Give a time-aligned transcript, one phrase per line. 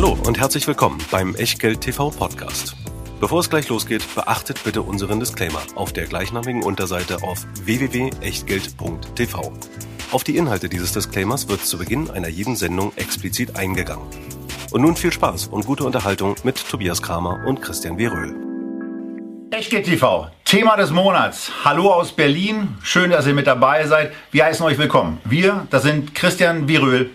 [0.00, 2.76] Hallo und herzlich willkommen beim Echtgeld TV Podcast.
[3.18, 9.52] Bevor es gleich losgeht, beachtet bitte unseren Disclaimer auf der gleichnamigen Unterseite auf www.echtgeld.tv.
[10.12, 14.06] Auf die Inhalte dieses Disclaimers wird zu Beginn einer jeden Sendung explizit eingegangen.
[14.70, 18.36] Und nun viel Spaß und gute Unterhaltung mit Tobias Kramer und Christian Weröhl.
[19.50, 21.50] Echtgeld TV, Thema des Monats.
[21.64, 24.12] Hallo aus Berlin, schön, dass ihr mit dabei seid.
[24.30, 25.20] Wir heißen euch willkommen.
[25.24, 27.10] Wir, das sind Christian Weröhl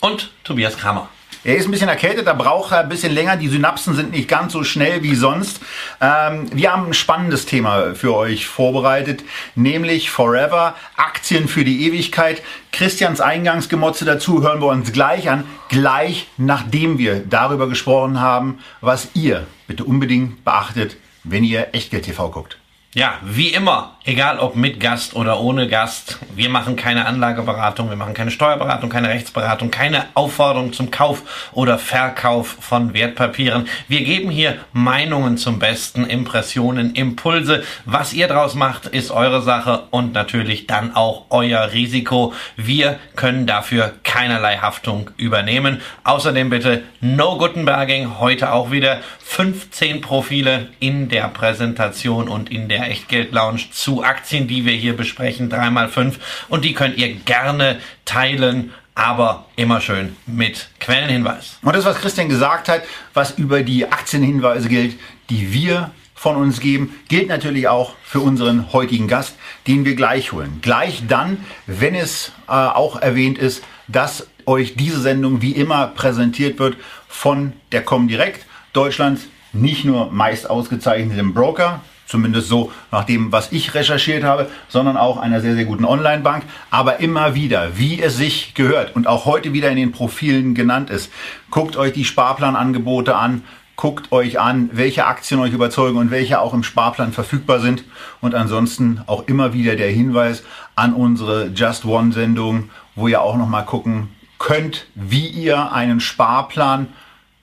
[0.00, 1.08] und Tobias Kramer.
[1.44, 3.36] Er ist ein bisschen erkältet, da braucht er ein bisschen länger.
[3.36, 5.60] Die Synapsen sind nicht ganz so schnell wie sonst.
[6.00, 9.22] Ähm, wir haben ein spannendes Thema für euch vorbereitet,
[9.54, 12.42] nämlich Forever, Aktien für die Ewigkeit.
[12.72, 19.08] Christians Eingangsgemotze dazu hören wir uns gleich an, gleich nachdem wir darüber gesprochen haben, was
[19.14, 22.58] ihr bitte unbedingt beachtet, wenn ihr Echtgeld TV guckt.
[22.94, 27.96] Ja, wie immer, egal ob mit Gast oder ohne Gast, wir machen keine Anlageberatung, wir
[27.96, 33.68] machen keine Steuerberatung, keine Rechtsberatung, keine Aufforderung zum Kauf oder Verkauf von Wertpapieren.
[33.86, 37.62] Wir geben hier Meinungen zum Besten, Impressionen, Impulse.
[37.84, 42.32] Was ihr draus macht, ist eure Sache und natürlich dann auch euer Risiko.
[42.56, 45.82] Wir können dafür keinerlei Haftung übernehmen.
[46.04, 52.90] Außerdem bitte No Gutenberging, heute auch wieder 15 Profile in der Präsentation und in der
[52.90, 56.14] Echtgeld Lounge zu Aktien, die wir hier besprechen, 3x5
[56.48, 61.58] und die könnt ihr gerne teilen, aber immer schön mit Quellenhinweis.
[61.62, 62.82] Und das, was Christian gesagt hat,
[63.14, 64.98] was über die Aktienhinweise gilt,
[65.30, 69.36] die wir von uns geben, gilt natürlich auch für unseren heutigen Gast,
[69.68, 70.58] den wir gleich holen.
[70.62, 76.58] Gleich dann, wenn es äh, auch erwähnt ist, dass euch diese Sendung wie immer präsentiert
[76.58, 76.76] wird
[77.06, 83.74] von der Comdirect, Deutschlands nicht nur meist ausgezeichneten Broker, zumindest so nach dem, was ich
[83.74, 86.44] recherchiert habe, sondern auch einer sehr, sehr guten Online-Bank.
[86.70, 90.90] Aber immer wieder, wie es sich gehört und auch heute wieder in den Profilen genannt
[90.90, 91.12] ist,
[91.50, 93.44] guckt euch die Sparplanangebote an,
[93.76, 97.84] guckt euch an, welche Aktien euch überzeugen und welche auch im Sparplan verfügbar sind.
[98.20, 100.42] Und ansonsten auch immer wieder der Hinweis
[100.74, 106.88] an unsere Just One-Sendung, wo ihr auch nochmal gucken könnt, wie ihr einen Sparplan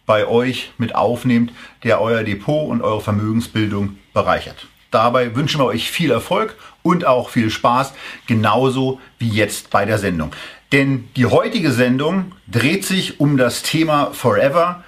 [0.06, 1.52] bei euch mit aufnehmt,
[1.84, 4.66] der euer Depot und eure Vermögensbildung bereichert.
[4.90, 7.94] Dabei wünschen wir euch viel Erfolg und auch viel Spaß,
[8.26, 10.32] genauso wie jetzt bei der Sendung.
[10.72, 14.84] Denn die heutige Sendung dreht sich um das Thema Forever,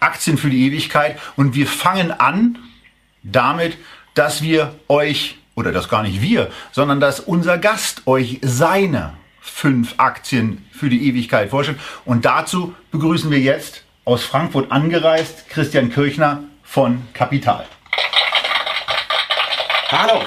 [0.00, 2.58] Aktien für die Ewigkeit und wir fangen an
[3.22, 3.78] damit,
[4.14, 9.94] dass wir euch, oder das gar nicht wir, sondern dass unser Gast euch seine fünf
[9.98, 11.78] Aktien für die Ewigkeit vorstellt.
[12.04, 17.66] Und dazu begrüßen wir jetzt aus Frankfurt angereist Christian Kirchner von Kapital.
[19.92, 20.22] Hallo.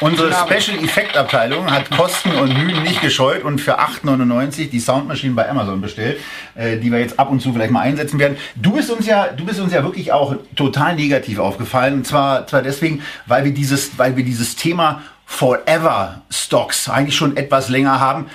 [0.00, 5.34] Unsere Special Effekt Abteilung hat Kosten und Mühen nicht gescheut und für 8,99 die Soundmaschinen
[5.34, 6.20] bei Amazon bestellt,
[6.54, 8.36] äh, die wir jetzt ab und zu vielleicht mal einsetzen werden.
[8.54, 12.46] Du bist uns ja, du bist uns ja wirklich auch total negativ aufgefallen und zwar,
[12.46, 17.98] zwar deswegen, weil wir dieses, weil wir dieses Thema Forever Stocks eigentlich schon etwas länger
[17.98, 18.26] haben.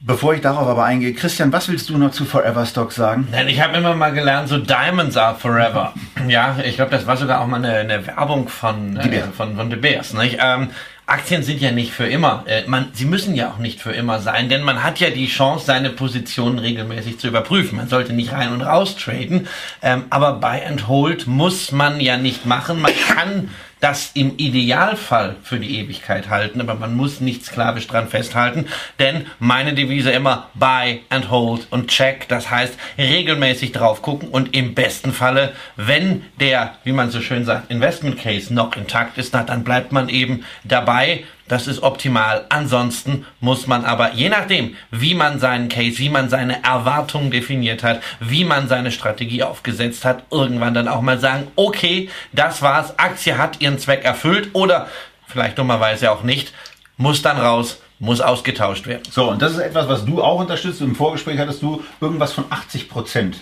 [0.00, 3.26] Bevor ich darauf aber eingehe, Christian, was willst du noch zu Forever Stock sagen?
[3.32, 5.92] Denn ich habe immer mal gelernt, so Diamonds are forever.
[6.28, 9.70] Ja, ich glaube, das war sogar auch mal eine, eine Werbung von, äh, von, von
[9.70, 10.12] De Beers.
[10.12, 10.38] Nicht?
[10.40, 10.68] Ähm,
[11.06, 12.44] Aktien sind ja nicht für immer.
[12.46, 15.26] Äh, man, sie müssen ja auch nicht für immer sein, denn man hat ja die
[15.26, 17.78] Chance, seine Positionen regelmäßig zu überprüfen.
[17.78, 19.48] Man sollte nicht rein und raus traden,
[19.80, 22.82] ähm, aber Buy and Hold muss man ja nicht machen.
[22.82, 23.48] Man kann
[23.80, 28.66] das im Idealfall für die Ewigkeit halten, aber man muss nicht sklavisch dran festhalten,
[28.98, 34.54] denn meine Devise immer buy and hold und check, das heißt regelmäßig drauf gucken und
[34.54, 39.32] im besten Falle, wenn der, wie man so schön sagt, Investment Case noch intakt ist,
[39.32, 42.44] na, dann bleibt man eben dabei, das ist optimal.
[42.48, 47.82] Ansonsten muss man aber, je nachdem, wie man seinen Case, wie man seine Erwartungen definiert
[47.82, 52.98] hat, wie man seine Strategie aufgesetzt hat, irgendwann dann auch mal sagen, okay, das war's,
[52.98, 54.88] Aktie hat ihren Zweck erfüllt oder
[55.26, 56.52] vielleicht dummerweise auch nicht,
[56.96, 59.04] muss dann raus, muss ausgetauscht werden.
[59.10, 60.80] So, und das ist etwas, was du auch unterstützt.
[60.80, 63.38] Im Vorgespräch hattest du irgendwas von 80 Prozent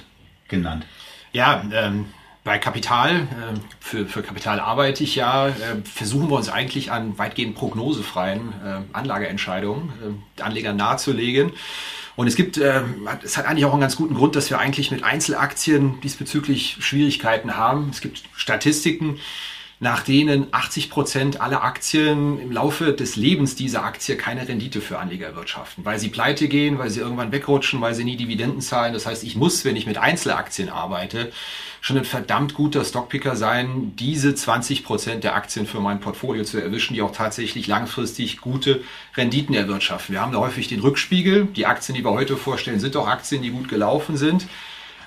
[0.49, 0.87] genannt.
[1.33, 2.07] Ja, ähm,
[2.47, 3.27] bei Kapital, äh,
[3.81, 5.53] für, für Kapital arbeite ich ja, äh,
[5.85, 11.53] versuchen wir uns eigentlich an weitgehend prognosefreien äh, Anlageentscheidungen Anlegern nahezulegen.
[12.15, 15.05] Und es gibt, es hat eigentlich auch einen ganz guten Grund, dass wir eigentlich mit
[15.05, 17.91] Einzelaktien diesbezüglich Schwierigkeiten haben.
[17.91, 19.19] Es gibt Statistiken,
[19.79, 24.99] nach denen 80 Prozent aller Aktien im Laufe des Lebens dieser Aktie keine Rendite für
[24.99, 28.95] Anleger erwirtschaften, weil sie pleite gehen, weil sie irgendwann wegrutschen, weil sie nie Dividenden zahlen.
[28.95, 31.31] Das heißt, ich muss, wenn ich mit Einzelaktien arbeite,
[31.83, 36.59] schon ein verdammt guter Stockpicker sein, diese 20 Prozent der Aktien für mein Portfolio zu
[36.59, 38.81] erwischen, die auch tatsächlich langfristig gute
[39.15, 40.15] Renditen erwirtschaften.
[40.15, 41.49] Wir haben da häufig den Rückspiegel.
[41.55, 44.47] Die Aktien, die wir heute vorstellen, sind auch Aktien, die gut gelaufen sind.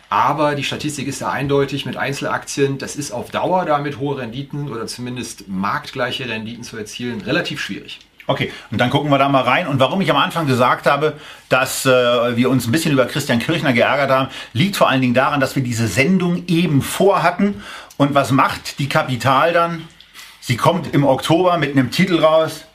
[0.09, 2.79] Aber die Statistik ist da eindeutig mit Einzelaktien.
[2.79, 7.99] Das ist auf Dauer damit hohe Renditen oder zumindest marktgleiche Renditen zu erzielen relativ schwierig.
[8.25, 9.67] Okay, und dann gucken wir da mal rein.
[9.67, 11.13] Und warum ich am Anfang gesagt habe,
[11.49, 11.89] dass äh,
[12.37, 15.55] wir uns ein bisschen über Christian Kirchner geärgert haben, liegt vor allen Dingen daran, dass
[15.55, 17.63] wir diese Sendung eben vorhatten.
[17.97, 19.87] Und was macht die Kapital dann?
[20.41, 22.65] Sie kommt im Oktober mit einem Titel raus.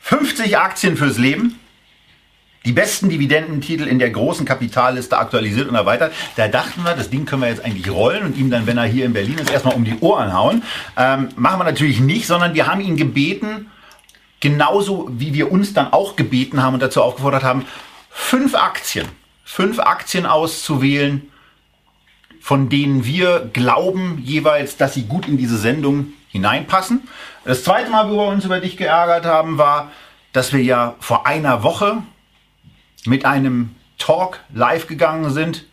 [0.00, 1.58] 50 Aktien fürs Leben
[2.68, 6.12] die besten Dividendentitel in der großen Kapitalliste aktualisiert und erweitert.
[6.36, 8.84] Da dachten wir, das Ding können wir jetzt eigentlich rollen und ihm dann, wenn er
[8.84, 10.62] hier in Berlin ist, erstmal um die Ohren hauen.
[10.94, 13.70] Ähm, machen wir natürlich nicht, sondern wir haben ihn gebeten,
[14.40, 17.64] genauso wie wir uns dann auch gebeten haben und dazu aufgefordert haben,
[18.10, 19.08] fünf Aktien,
[19.44, 21.22] fünf Aktien auszuwählen,
[22.42, 27.08] von denen wir glauben jeweils, dass sie gut in diese Sendung hineinpassen.
[27.46, 29.90] Das zweite Mal, wo wir uns über dich geärgert haben, war,
[30.34, 32.02] dass wir ja vor einer Woche
[33.06, 35.64] mit einem Talk live gegangen sind,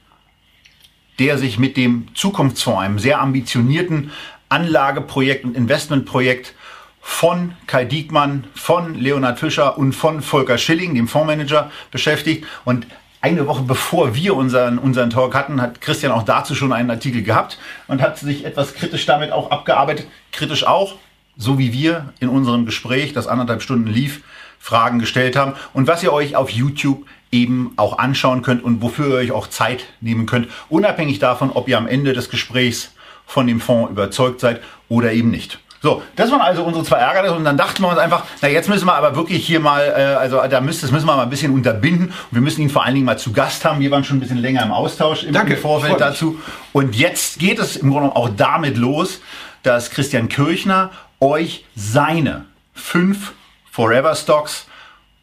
[1.19, 4.12] der sich mit dem Zukunftsfonds, einem sehr ambitionierten
[4.50, 6.54] Anlageprojekt und Investmentprojekt
[7.00, 12.45] von Kai Diekmann, von Leonhard Fischer und von Volker Schilling, dem Fondsmanager, beschäftigt.
[12.66, 12.88] Und
[13.22, 17.24] eine Woche bevor wir unseren, unseren Talk hatten, hat Christian auch dazu schon einen Artikel
[17.24, 17.57] gehabt
[17.88, 20.07] und hat sich etwas kritisch damit auch abgearbeitet.
[20.31, 20.95] Kritisch auch,
[21.38, 24.21] so wie wir in unserem Gespräch, das anderthalb Stunden lief,
[24.60, 29.07] Fragen gestellt haben und was ihr euch auf YouTube eben auch anschauen könnt und wofür
[29.07, 32.94] ihr euch auch Zeit nehmen könnt, unabhängig davon, ob ihr am Ende des Gesprächs
[33.25, 35.60] von dem Fonds überzeugt seid oder eben nicht.
[35.86, 38.69] So, das waren also unsere zwei Ärgernisse und dann dachten wir uns einfach, na jetzt
[38.69, 41.30] müssen wir aber wirklich hier mal, äh, also da müsst, das müssen wir mal ein
[41.30, 43.80] bisschen unterbinden und wir müssen ihn vor allen Dingen mal zu Gast haben.
[43.80, 46.39] Wir waren schon ein bisschen länger im Austausch im, Danke, im Vorfeld dazu.
[46.74, 49.21] Und jetzt geht es im Grunde auch damit los,
[49.62, 50.89] dass Christian Kirchner
[51.19, 53.33] euch seine fünf
[53.71, 54.66] Forever Stocks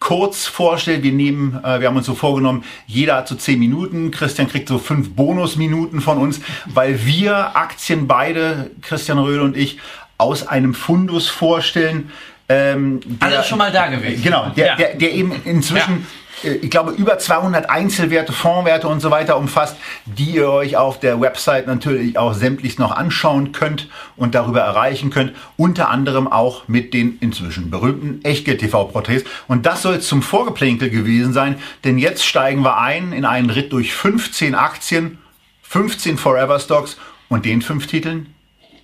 [0.02, 1.04] kurz vorstellt.
[1.04, 4.10] Wir nehmen, äh, wir haben uns so vorgenommen, jeder hat so zehn Minuten.
[4.10, 9.78] Christian kriegt so fünf Bonusminuten von uns, weil wir Aktien beide, Christian Röhl und ich,
[10.18, 12.10] aus einem Fundus vorstellen.
[12.48, 14.24] Ähm, der, Alles schon mal da gewesen.
[14.24, 14.74] Genau, der, ja.
[14.74, 19.76] der, der eben inzwischen ja ich glaube, über 200 Einzelwerte, Fondswerte und so weiter umfasst,
[20.06, 25.10] die ihr euch auf der Website natürlich auch sämtlich noch anschauen könnt und darüber erreichen
[25.10, 25.34] könnt.
[25.56, 29.24] Unter anderem auch mit den inzwischen berühmten Echtgeld-TV-Porträts.
[29.46, 33.72] Und das soll zum Vorgeplänkel gewesen sein, denn jetzt steigen wir ein in einen Ritt
[33.72, 35.18] durch 15 Aktien,
[35.62, 36.96] 15 Forever Stocks
[37.28, 38.34] und den fünf Titeln,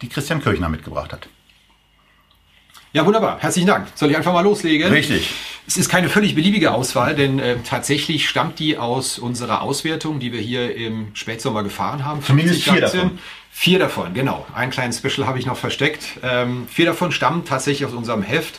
[0.00, 1.29] die Christian Kirchner mitgebracht hat.
[2.93, 3.38] Ja, wunderbar.
[3.40, 3.88] Herzlichen Dank.
[3.94, 4.90] Soll ich einfach mal loslegen?
[4.90, 5.35] Richtig.
[5.67, 10.32] Es ist keine völlig beliebige Auswahl, denn äh, tatsächlich stammt die aus unserer Auswertung, die
[10.32, 12.23] wir hier im Spätsommer gefahren haben.
[12.23, 13.02] Zumindest vier Aktien.
[13.02, 13.19] davon.
[13.50, 14.46] Vier davon, genau.
[14.55, 16.19] Ein kleines Special habe ich noch versteckt.
[16.23, 18.58] Ähm, vier davon stammen tatsächlich aus unserem Heft.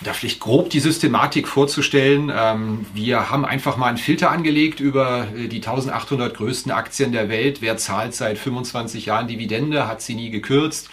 [0.00, 2.30] Da vielleicht grob die Systematik vorzustellen.
[2.32, 7.28] Ähm, wir haben einfach mal einen Filter angelegt über äh, die 1800 größten Aktien der
[7.28, 7.60] Welt.
[7.60, 10.88] Wer zahlt seit 25 Jahren Dividende, hat sie nie gekürzt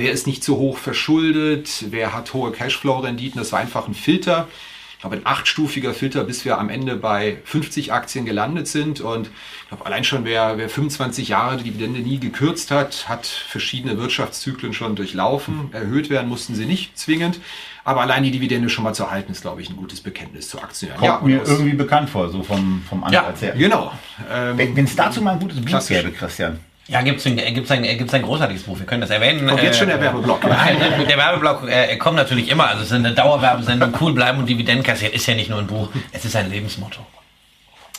[0.00, 3.38] wer ist nicht zu hoch verschuldet, wer hat hohe Cashflow-Renditen.
[3.38, 4.48] Das war einfach ein Filter.
[4.94, 9.00] Ich glaube, ein achtstufiger Filter, bis wir am Ende bei 50 Aktien gelandet sind.
[9.00, 9.28] Und
[9.62, 13.96] ich glaube, allein schon wer, wer 25 Jahre die Dividende nie gekürzt hat, hat verschiedene
[13.98, 15.70] Wirtschaftszyklen schon durchlaufen.
[15.72, 17.40] Erhöht werden mussten sie nicht zwingend.
[17.84, 20.60] Aber allein die Dividende schon mal zu halten, ist, glaube ich, ein gutes Bekenntnis zu
[20.60, 20.92] Aktien.
[20.92, 23.56] Kommt ja, mir irgendwie bekannt vor, so vom, vom Ansatz ja, her.
[23.56, 23.92] Genau.
[24.30, 26.60] Ähm, Wenn es dazu mal ein gutes Buch gäbe, Christian.
[26.90, 28.76] Ja, gibt es ein, gibt's ein, gibt's ein großartiges Buch.
[28.76, 29.46] Wir können das erwähnen.
[29.46, 30.42] Kommt jetzt schon der Werbeblock.
[30.42, 30.76] Nein,
[31.08, 32.66] der Werbeblock äh, kommt natürlich immer.
[32.66, 33.94] Also es ist eine Dauerwerbesendung.
[34.00, 35.88] Cool bleiben und Dividenden kassieren ist ja nicht nur ein Buch.
[36.10, 37.00] Es ist ein Lebensmotto.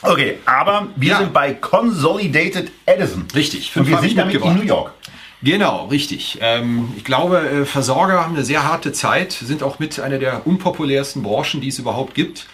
[0.02, 1.18] Okay, aber wir ja.
[1.20, 3.28] sind bei Consolidated Edison.
[3.34, 3.72] Richtig.
[3.78, 4.92] Und wir sind damit in New York.
[5.42, 6.40] Genau, richtig.
[6.42, 10.46] Ähm, ich glaube, äh, Versorger haben eine sehr harte Zeit, sind auch mit einer der
[10.46, 12.48] unpopulärsten Branchen, die es überhaupt gibt.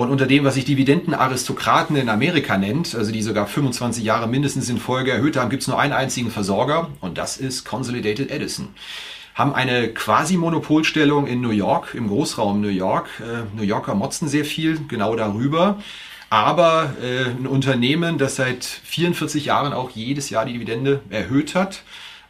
[0.00, 4.70] Und unter dem, was sich Dividendenaristokraten in Amerika nennt, also die sogar 25 Jahre mindestens
[4.70, 8.68] in Folge erhöht haben, gibt es nur einen einzigen Versorger und das ist Consolidated Edison.
[9.34, 13.10] Haben eine quasi Monopolstellung in New York, im Großraum New York.
[13.20, 15.82] Äh, New Yorker motzen sehr viel genau darüber.
[16.30, 21.82] Aber äh, ein Unternehmen, das seit 44 Jahren auch jedes Jahr die Dividende erhöht hat,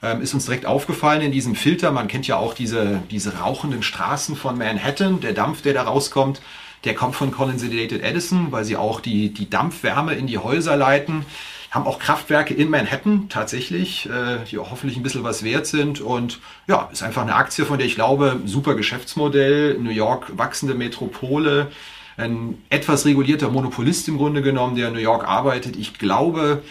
[0.02, 1.92] ähm, ist uns direkt aufgefallen in diesem Filter.
[1.92, 6.40] Man kennt ja auch diese, diese rauchenden Straßen von Manhattan, der Dampf, der da rauskommt.
[6.84, 11.26] Der kommt von Consolidated Edison, weil sie auch die, die Dampfwärme in die Häuser leiten.
[11.70, 16.00] Haben auch Kraftwerke in Manhattan tatsächlich, äh, die auch hoffentlich ein bisschen was wert sind.
[16.00, 19.78] Und ja, ist einfach eine Aktie, von der ich glaube, super Geschäftsmodell.
[19.78, 21.70] New York wachsende Metropole,
[22.16, 25.76] ein etwas regulierter Monopolist im Grunde genommen, der in New York arbeitet.
[25.76, 26.62] Ich glaube,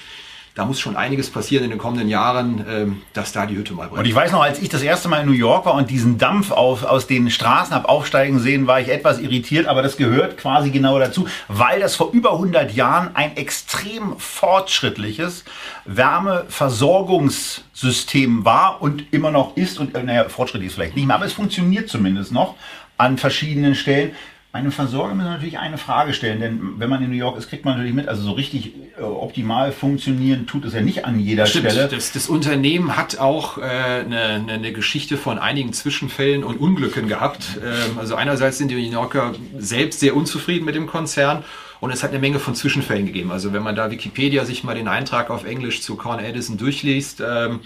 [0.60, 3.88] da muss schon einiges passieren in den kommenden Jahren, ähm, dass da die Hütte mal
[3.88, 4.00] brennt.
[4.00, 6.18] Und ich weiß noch, als ich das erste Mal in New York war und diesen
[6.18, 10.38] Dampf auf, aus den Straßen habe aufsteigen sehen, war ich etwas irritiert, aber das gehört
[10.38, 15.46] quasi genau dazu, weil das vor über 100 Jahren ein extrem fortschrittliches
[15.86, 21.32] Wärmeversorgungssystem war und immer noch ist und, naja, fortschrittlich ist vielleicht nicht mehr, aber es
[21.32, 22.56] funktioniert zumindest noch
[22.98, 24.12] an verschiedenen Stellen.
[24.51, 27.65] Meine Versorger müssen natürlich eine Frage stellen, denn wenn man in New York ist, kriegt
[27.65, 31.46] man natürlich mit, also so richtig äh, optimal funktionieren tut es ja nicht an jeder
[31.46, 31.88] Stimmt, Stelle.
[31.88, 37.60] Das, das Unternehmen hat auch äh, eine, eine Geschichte von einigen Zwischenfällen und Unglücken gehabt.
[37.63, 41.44] Ähm, also einerseits sind die New Yorker selbst sehr unzufrieden mit dem Konzern
[41.79, 43.32] und es hat eine Menge von Zwischenfällen gegeben.
[43.32, 47.22] Also wenn man da Wikipedia sich mal den Eintrag auf Englisch zu Con Edison durchliest,
[47.22, 47.60] ähm,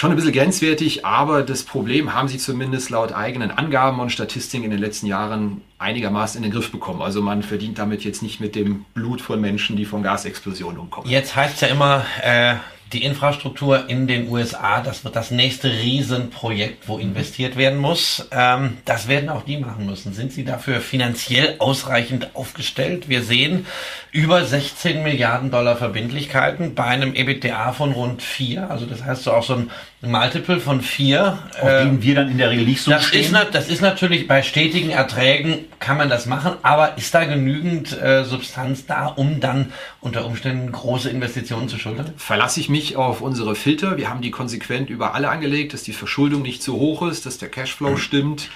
[0.00, 4.64] schon ein bisschen grenzwertig, aber das Problem haben sie zumindest laut eigenen Angaben und Statistiken
[4.64, 7.02] in den letzten Jahren einigermaßen in den Griff bekommen.
[7.02, 11.06] Also man verdient damit jetzt nicht mit dem Blut von Menschen, die von Gasexplosionen umkommen.
[11.06, 12.54] Jetzt heißt es ja immer, äh,
[12.92, 18.26] die Infrastruktur in den USA, das wird das nächste Riesenprojekt, wo investiert werden muss.
[18.32, 20.12] Ähm, das werden auch die machen müssen.
[20.12, 23.08] Sind sie dafür finanziell ausreichend aufgestellt?
[23.08, 23.66] Wir sehen
[24.10, 28.70] über 16 Milliarden Dollar Verbindlichkeiten bei einem EBITDA von rund 4.
[28.70, 29.70] Also das heißt so auch so ein
[30.02, 31.38] Multiple von 4.
[31.60, 33.34] Auf äh, denen wir dann in der Regel nicht so das stehen.
[33.34, 38.00] Ist, das ist natürlich bei stetigen Erträgen kann man das machen, aber ist da genügend
[38.00, 42.12] äh, Substanz da, um dann unter Umständen große Investitionen zu schultern?
[42.16, 43.98] Verlasse ich mich auf unsere Filter.
[43.98, 47.38] Wir haben die konsequent über alle angelegt, dass die Verschuldung nicht zu hoch ist, dass
[47.38, 47.96] der Cashflow mhm.
[47.98, 48.50] stimmt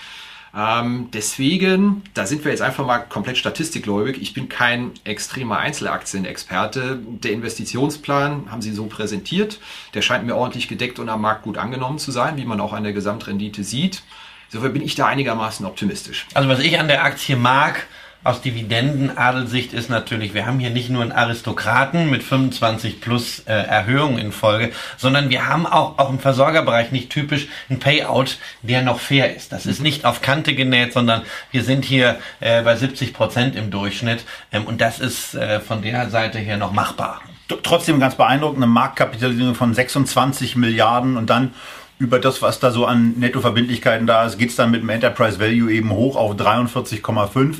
[0.56, 4.22] ähm, deswegen, da sind wir jetzt einfach mal komplett statistikgläubig.
[4.22, 7.00] Ich bin kein extremer Einzelaktienexperte.
[7.04, 9.58] Der Investitionsplan haben Sie so präsentiert.
[9.94, 12.72] Der scheint mir ordentlich gedeckt und am Markt gut angenommen zu sein, wie man auch
[12.72, 14.02] an der Gesamtrendite sieht.
[14.50, 16.26] Insofern bin ich da einigermaßen optimistisch.
[16.34, 17.88] Also was ich an der Aktie mag,
[18.24, 23.52] aus Dividendenadelsicht ist natürlich, wir haben hier nicht nur einen Aristokraten mit 25 plus äh,
[23.52, 28.80] Erhöhungen in Folge, sondern wir haben auch, auch im Versorgerbereich nicht typisch einen Payout, der
[28.80, 29.52] noch fair ist.
[29.52, 33.70] Das ist nicht auf Kante genäht, sondern wir sind hier äh, bei 70 Prozent im
[33.70, 37.20] Durchschnitt ähm, und das ist äh, von der Seite her noch machbar.
[37.62, 41.52] Trotzdem ganz beeindruckende Marktkapitalisierung von 26 Milliarden und dann
[41.98, 45.70] über das, was da so an Nettoverbindlichkeiten da ist, geht's dann mit dem Enterprise Value
[45.70, 47.58] eben hoch auf 43,5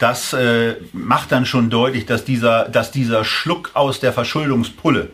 [0.00, 5.10] das äh, macht dann schon deutlich, dass dieser, dass dieser Schluck aus der Verschuldungspulle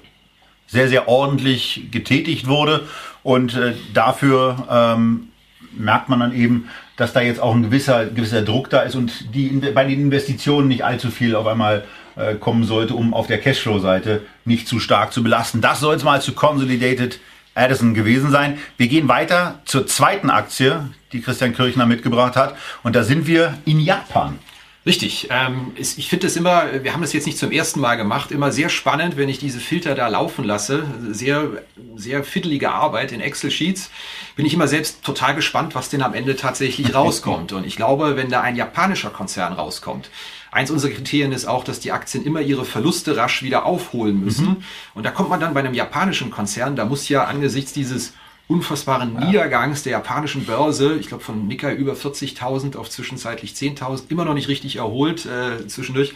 [0.68, 2.86] sehr, sehr ordentlich getätigt wurde.
[3.24, 5.28] Und äh, dafür ähm,
[5.76, 9.34] merkt man dann eben, dass da jetzt auch ein gewisser, gewisser Druck da ist und
[9.34, 13.40] die, bei den Investitionen nicht allzu viel auf einmal äh, kommen sollte, um auf der
[13.40, 15.60] Cashflow-Seite nicht zu stark zu belasten.
[15.60, 17.18] Das soll es mal zu Consolidated
[17.56, 18.58] Addison gewesen sein.
[18.76, 22.54] Wir gehen weiter zur zweiten Aktie, die Christian Kirchner mitgebracht hat.
[22.84, 24.38] Und da sind wir in Japan.
[24.86, 25.26] Richtig.
[25.30, 28.30] Ähm, ist, ich finde es immer, wir haben das jetzt nicht zum ersten Mal gemacht,
[28.30, 30.84] immer sehr spannend, wenn ich diese Filter da laufen lasse.
[31.10, 31.64] Sehr,
[31.96, 33.90] sehr fiddelige Arbeit in Excel-Sheets.
[34.36, 37.52] Bin ich immer selbst total gespannt, was denn am Ende tatsächlich rauskommt.
[37.52, 40.08] Und ich glaube, wenn da ein japanischer Konzern rauskommt,
[40.52, 44.46] Eins unserer Kriterien ist auch, dass die Aktien immer ihre Verluste rasch wieder aufholen müssen.
[44.46, 44.56] Mhm.
[44.94, 48.14] Und da kommt man dann bei einem japanischen Konzern, da muss ja angesichts dieses
[48.48, 49.26] unfassbaren ja.
[49.26, 54.34] Niedergangs der japanischen Börse, ich glaube von Nikkei über 40.000 auf zwischenzeitlich 10.000, immer noch
[54.34, 56.14] nicht richtig erholt äh, zwischendurch.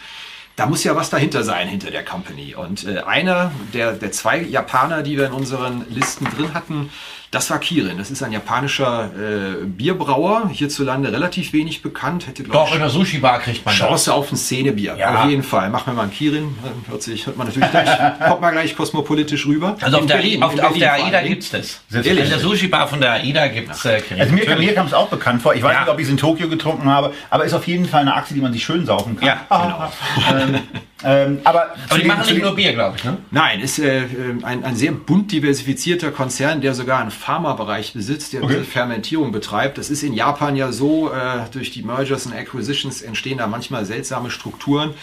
[0.56, 2.54] Da muss ja was dahinter sein, hinter der Company.
[2.54, 6.90] Und äh, einer der, der zwei Japaner, die wir in unseren Listen drin hatten,
[7.30, 7.96] das war Kirin.
[7.98, 12.26] Das ist ein japanischer äh, Bierbrauer, hierzulande relativ wenig bekannt.
[12.26, 14.08] Hätte, Doch, ich, in der Sushi-Bar kriegt man Chance das.
[14.08, 14.96] auf ein Szenebier.
[14.98, 15.22] Ja.
[15.22, 15.70] Auf jeden Fall.
[15.70, 16.56] Machen wir mal einen Kirin.
[16.88, 17.88] Hört, sich, hört man natürlich gleich,
[18.28, 19.76] kommt mal gleich kosmopolitisch rüber.
[19.80, 21.80] Also in auf, Berlin, der, auf, auf der AIDA gibt es das.
[22.04, 24.20] In der Sushi-Bar von der AIDA gibt es äh, Kirin.
[24.22, 25.54] Also mir, mir kam es auch bekannt vor.
[25.54, 25.80] Ich weiß ja.
[25.82, 28.34] nicht, ob ich es in Tokio getrunken habe, aber ist auf jeden Fall eine Aktie,
[28.34, 29.28] die man sich schön saufen kann.
[29.28, 29.92] Ja, genau.
[30.56, 30.58] ähm,
[31.04, 33.18] ähm, aber, aber die machen nicht nur Bier, glaube ich, ne?
[33.30, 34.02] Nein, ist äh,
[34.42, 38.62] ein, ein sehr bunt diversifizierter Konzern, der sogar einen Pharmabereich besitzt, der okay.
[38.62, 39.78] Fermentierung betreibt.
[39.78, 43.84] Das ist in Japan ja so, äh, durch die Mergers und Acquisitions entstehen da manchmal
[43.84, 44.94] seltsame Strukturen.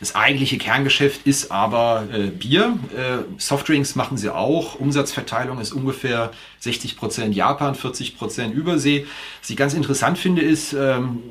[0.00, 2.78] Das eigentliche Kerngeschäft ist aber äh, Bier.
[2.96, 4.76] Äh, Softdrinks machen sie auch.
[4.76, 9.06] Umsatzverteilung ist ungefähr 60 Prozent Japan, 40 Prozent Übersee.
[9.42, 11.22] Was ich ganz interessant finde, ist, ähm,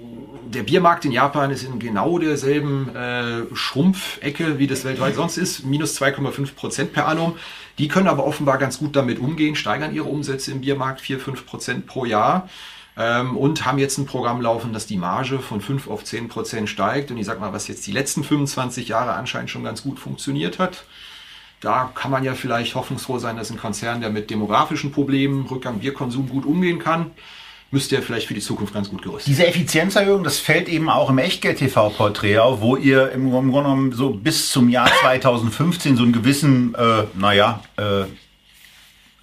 [0.45, 5.65] der Biermarkt in Japan ist in genau derselben äh, Schrumpfecke, wie das weltweit sonst ist.
[5.65, 7.37] Minus 2,5 Prozent per annum.
[7.79, 11.45] Die können aber offenbar ganz gut damit umgehen, steigern ihre Umsätze im Biermarkt 4, 5
[11.47, 12.47] Prozent pro Jahr
[12.99, 16.69] ähm, und haben jetzt ein Programm laufen, dass die Marge von 5 auf 10 Prozent
[16.69, 17.09] steigt.
[17.09, 20.59] Und ich sag mal, was jetzt die letzten 25 Jahre anscheinend schon ganz gut funktioniert
[20.59, 20.83] hat.
[21.61, 25.79] Da kann man ja vielleicht hoffnungsfroh sein, dass ein Konzern, der mit demografischen Problemen, Rückgang
[25.79, 27.11] Bierkonsum gut umgehen kann,
[27.71, 29.27] müsste er vielleicht für die Zukunft ganz gut gerüstet.
[29.27, 34.09] Diese Effizienzerhöhung, das fällt eben auch im Echtgeld-TV-Porträt auf, wo ihr im Grunde genommen so
[34.09, 38.05] bis zum Jahr 2015 so einen gewissen, äh, naja, äh,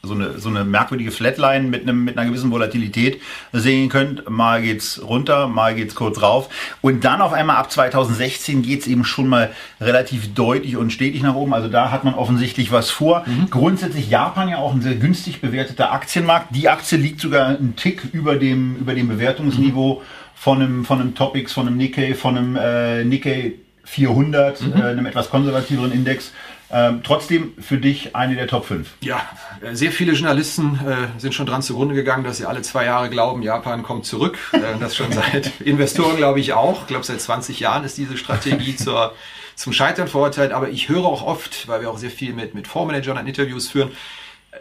[0.07, 3.21] so eine, so eine merkwürdige Flatline mit, einem, mit einer gewissen Volatilität
[3.53, 4.29] sehen könnt.
[4.29, 6.49] Mal geht's runter, mal geht's kurz rauf.
[6.81, 11.35] Und dann auf einmal ab 2016 geht's eben schon mal relativ deutlich und stetig nach
[11.35, 11.55] oben.
[11.55, 13.25] Also da hat man offensichtlich was vor.
[13.27, 13.51] Mhm.
[13.51, 16.55] Grundsätzlich Japan ja auch ein sehr günstig bewerteter Aktienmarkt.
[16.55, 20.05] Die Aktie liegt sogar einen Tick über dem, über dem Bewertungsniveau mhm.
[20.35, 23.55] von einem, von einem Topix, von einem Nikkei, von einem äh, Nikkei
[23.87, 24.73] 400, mhm.
[24.73, 26.33] äh, einem etwas konservativeren Index.
[26.71, 28.89] Ähm, trotzdem für dich eine der Top 5.
[29.01, 29.21] Ja,
[29.63, 33.09] äh, sehr viele Journalisten äh, sind schon dran zugrunde gegangen, dass sie alle zwei Jahre
[33.09, 34.39] glauben, Japan kommt zurück.
[34.53, 36.83] Äh, das schon seit Investoren, glaube ich, auch.
[36.83, 39.15] Ich glaube, seit 20 Jahren ist diese Strategie zur,
[39.55, 40.53] zum Scheitern verurteilt.
[40.53, 43.69] Aber ich höre auch oft, weil wir auch sehr viel mit, mit Fondsmanagern und Interviews
[43.69, 43.93] führen,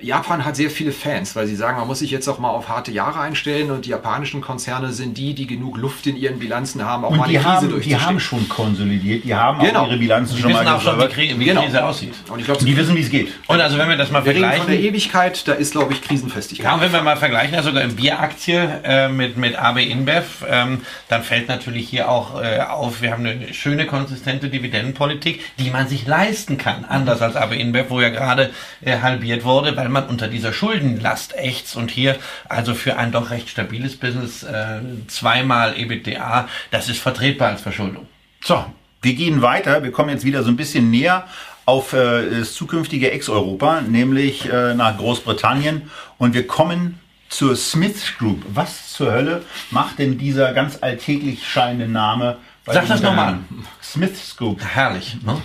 [0.02, 2.70] Japan hat sehr viele Fans, weil sie sagen, man muss sich jetzt auch mal auf
[2.70, 6.84] harte Jahre einstellen und die japanischen Konzerne sind die, die genug Luft in ihren Bilanzen
[6.84, 9.82] haben, auch und mal die Krise haben, Die haben schon konsolidiert, die haben genau.
[9.82, 11.64] auch ihre Bilanzen die schon mal auch schon, wie, wie die genau.
[11.64, 12.14] Krise aussieht.
[12.30, 13.30] Und ich glaube, die wissen, wie es geht.
[13.48, 14.64] Und also wenn wir das mal wir vergleichen.
[14.64, 16.66] von der Ewigkeit, da ist, glaube ich, Krisenfestigkeit.
[16.66, 20.46] Ja, und wenn wir mal vergleichen, also sogar im Bieraktie äh, mit, mit AB InBev,
[20.50, 25.70] ähm, dann fällt natürlich hier auch äh, auf, wir haben eine schöne, konsistente Dividendenpolitik, die
[25.70, 29.85] man sich leisten kann, anders als AB InBev, wo ja gerade äh, halbiert wurde, weil
[29.92, 32.18] man unter dieser Schuld Schuldenlast ächzt und hier
[32.50, 38.08] also für ein doch recht stabiles Business äh, zweimal EBITDA, das ist vertretbar als Verschuldung.
[38.44, 38.66] So,
[39.02, 39.84] wir gehen weiter.
[39.84, 41.28] Wir kommen jetzt wieder so ein bisschen näher
[41.66, 45.90] auf äh, das zukünftige Ex-Europa, nämlich äh, nach Großbritannien.
[46.18, 47.00] Und wir kommen
[47.30, 48.44] zur Smiths Group.
[48.54, 53.46] Was zur Hölle macht denn dieser ganz alltäglich scheinende Name Sag das nochmal an.
[53.84, 54.60] Smith Scoop.
[54.60, 55.18] Herrlich.
[55.24, 55.38] Ne?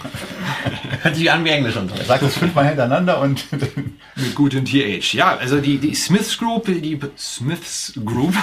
[1.03, 2.03] Hört sich an wie Englisch und so.
[2.05, 3.45] Sag das fünfmal hintereinander und
[4.17, 5.13] mit gutem TH.
[5.13, 8.35] Ja, also die, die Smiths Group, die Smiths Group,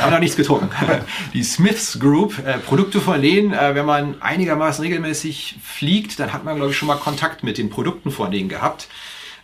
[0.00, 0.70] haben noch nichts getrunken.
[1.34, 6.44] Die Smiths Group, äh, Produkte von denen, äh, wenn man einigermaßen regelmäßig fliegt, dann hat
[6.44, 8.86] man, glaube ich, schon mal Kontakt mit den Produkten von denen gehabt.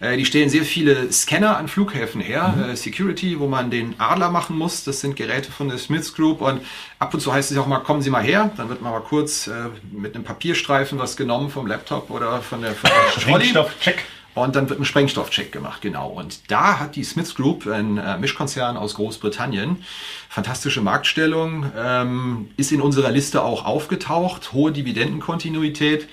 [0.03, 2.71] Äh, die stellen sehr viele Scanner an Flughäfen her, mhm.
[2.71, 4.83] äh, Security, wo man den Adler machen muss.
[4.83, 6.61] Das sind Geräte von der Smiths Group und
[6.99, 8.51] ab und zu heißt es auch mal, kommen Sie mal her.
[8.57, 9.53] Dann wird man mal kurz äh,
[9.93, 14.05] mit einem Papierstreifen was genommen vom Laptop oder von der, von der Sprengstoffcheck.
[14.35, 16.09] Und dann wird ein Sprengstoffcheck gemacht, genau.
[16.09, 19.85] Und da hat die Smiths Group, ein äh, Mischkonzern aus Großbritannien,
[20.29, 26.09] fantastische Marktstellung, ähm, ist in unserer Liste auch aufgetaucht, hohe Dividendenkontinuität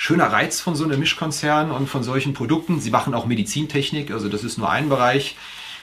[0.00, 2.80] schöner Reiz von so einem Mischkonzern und von solchen Produkten.
[2.80, 5.36] Sie machen auch Medizintechnik, also das ist nur ein Bereich.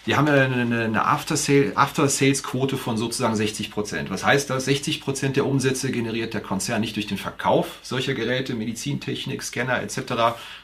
[0.08, 4.10] Die haben ja eine, eine After-Sales-Quote von sozusagen 60 Prozent.
[4.10, 4.66] Was heißt das?
[4.66, 9.84] 60 Prozent der Umsätze generiert der Konzern nicht durch den Verkauf solcher Geräte, Medizintechnik, Scanner
[9.84, 10.00] etc.,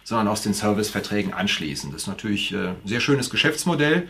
[0.04, 1.94] sondern aus den Serviceverträgen anschließend.
[1.94, 4.08] Das ist natürlich ein äh, sehr schönes Geschäftsmodell.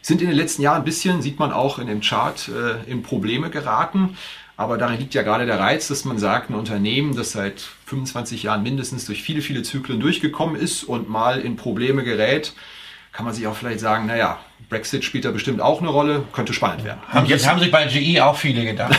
[0.00, 3.02] Sind in den letzten Jahren ein bisschen, sieht man auch in dem Chart, äh, in
[3.02, 4.16] Probleme geraten.
[4.56, 8.44] Aber darin liegt ja gerade der Reiz, dass man sagt, ein Unternehmen, das seit 25
[8.44, 12.54] Jahren mindestens durch viele, viele Zyklen durchgekommen ist und mal in Probleme gerät,
[13.12, 14.38] kann man sich auch vielleicht sagen, naja,
[14.68, 17.00] Brexit spielt da bestimmt auch eine Rolle, könnte spannend werden.
[17.08, 18.98] Haben, jetzt haben sich bei GE auch viele gedacht.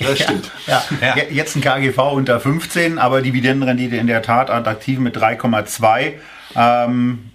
[0.00, 0.50] das stimmt.
[0.66, 1.16] Ja, ja.
[1.30, 6.14] Jetzt ein KGV unter 15, aber Dividendenrendite in der Tat attraktiv mit 3,2.
[6.56, 7.30] Ähm,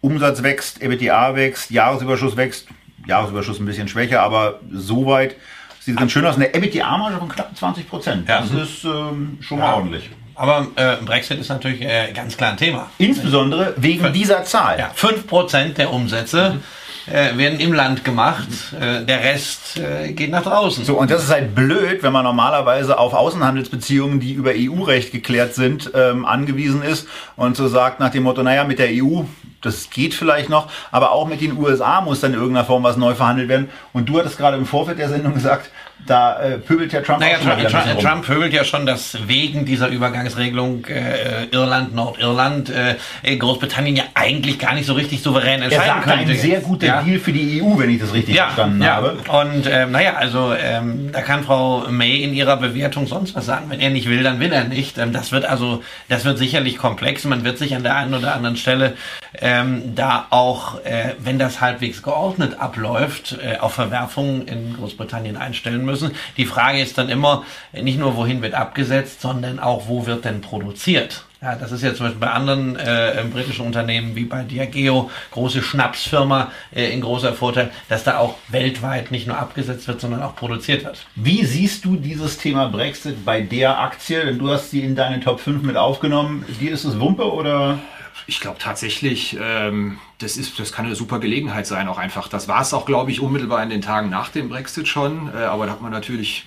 [0.00, 2.68] Umsatz wächst, EBITDA wächst, Jahresüberschuss wächst,
[3.06, 5.36] Jahresüberschuss ein bisschen schwächer, aber soweit
[5.80, 6.36] sieht ganz schön aus.
[6.36, 8.28] Eine EBITDA-Marge von knapp 20 Prozent.
[8.28, 8.40] Ja.
[8.40, 10.10] Das ist ähm, schon mal ordentlich.
[10.34, 12.90] Aber äh, Brexit ist natürlich äh, ganz klar ein Thema.
[12.98, 14.78] Insbesondere wegen Fün dieser Zahl.
[14.78, 16.54] Ja, 5% der Umsätze.
[16.54, 16.62] Mhm
[17.06, 20.84] äh, werden im Land gemacht, äh, der Rest äh, geht nach draußen.
[20.84, 25.54] So, und das ist halt blöd, wenn man normalerweise auf Außenhandelsbeziehungen, die über EU-Recht geklärt
[25.54, 29.22] sind, ähm, angewiesen ist und so sagt nach dem Motto, naja, mit der EU,
[29.66, 32.96] das geht vielleicht noch, aber auch mit den USA muss dann in irgendeiner Form was
[32.96, 33.68] neu verhandelt werden.
[33.92, 35.70] Und du hattest gerade im Vorfeld der Sendung gesagt,
[36.06, 39.88] da äh, pöbelt ja Trump naja, Trump, Trump, Trump pöbelt ja schon, dass wegen dieser
[39.88, 46.02] Übergangsregelung äh, Irland, Nordirland, äh, Großbritannien ja eigentlich gar nicht so richtig souverän entscheiden er
[46.02, 46.32] könnte.
[46.32, 47.02] ein sehr guter ja.
[47.02, 48.96] Deal für die EU, wenn ich das richtig ja, verstanden ja.
[48.96, 49.16] habe.
[49.28, 53.66] Und ähm, naja, also ähm, da kann Frau May in ihrer Bewertung sonst was sagen.
[53.68, 54.98] Wenn er nicht will, dann will er nicht.
[54.98, 57.24] Ähm, das wird also, das wird sicherlich komplex.
[57.24, 58.94] Man wird sich an der einen oder anderen Stelle
[59.40, 65.84] ähm, da auch, äh, wenn das halbwegs geordnet abläuft, äh, auf Verwerfungen in Großbritannien einstellen
[65.86, 66.10] müssen.
[66.36, 70.42] Die Frage ist dann immer nicht nur, wohin wird abgesetzt, sondern auch, wo wird denn
[70.42, 71.24] produziert?
[71.42, 75.62] Ja, das ist ja zum Beispiel bei anderen äh, britischen Unternehmen wie bei Diageo, große
[75.62, 80.34] Schnapsfirma, äh, in großer Vorteil, dass da auch weltweit nicht nur abgesetzt wird, sondern auch
[80.34, 81.06] produziert wird.
[81.14, 84.24] Wie siehst du dieses Thema Brexit bei der Aktie?
[84.24, 86.44] Denn du hast sie in deine Top 5 mit aufgenommen.
[86.58, 87.78] Dir ist es Wumpe oder?
[88.26, 92.28] Ich glaube tatsächlich, ähm, das, ist, das kann eine super Gelegenheit sein, auch einfach.
[92.28, 95.30] Das war es auch, glaube ich, unmittelbar in den Tagen nach dem Brexit schon.
[95.34, 96.46] Äh, aber da hat man natürlich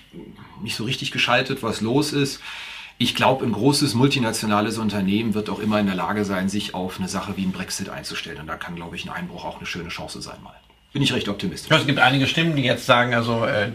[0.62, 2.40] nicht so richtig geschaltet, was los ist.
[2.98, 6.98] Ich glaube, ein großes multinationales Unternehmen wird auch immer in der Lage sein, sich auf
[6.98, 8.40] eine Sache wie ein Brexit einzustellen.
[8.40, 10.54] Und da kann, glaube ich, ein Einbruch auch eine schöne Chance sein mal
[10.92, 11.70] bin ich recht optimistisch.
[11.70, 13.68] Es gibt einige Stimmen, die jetzt sagen, also äh,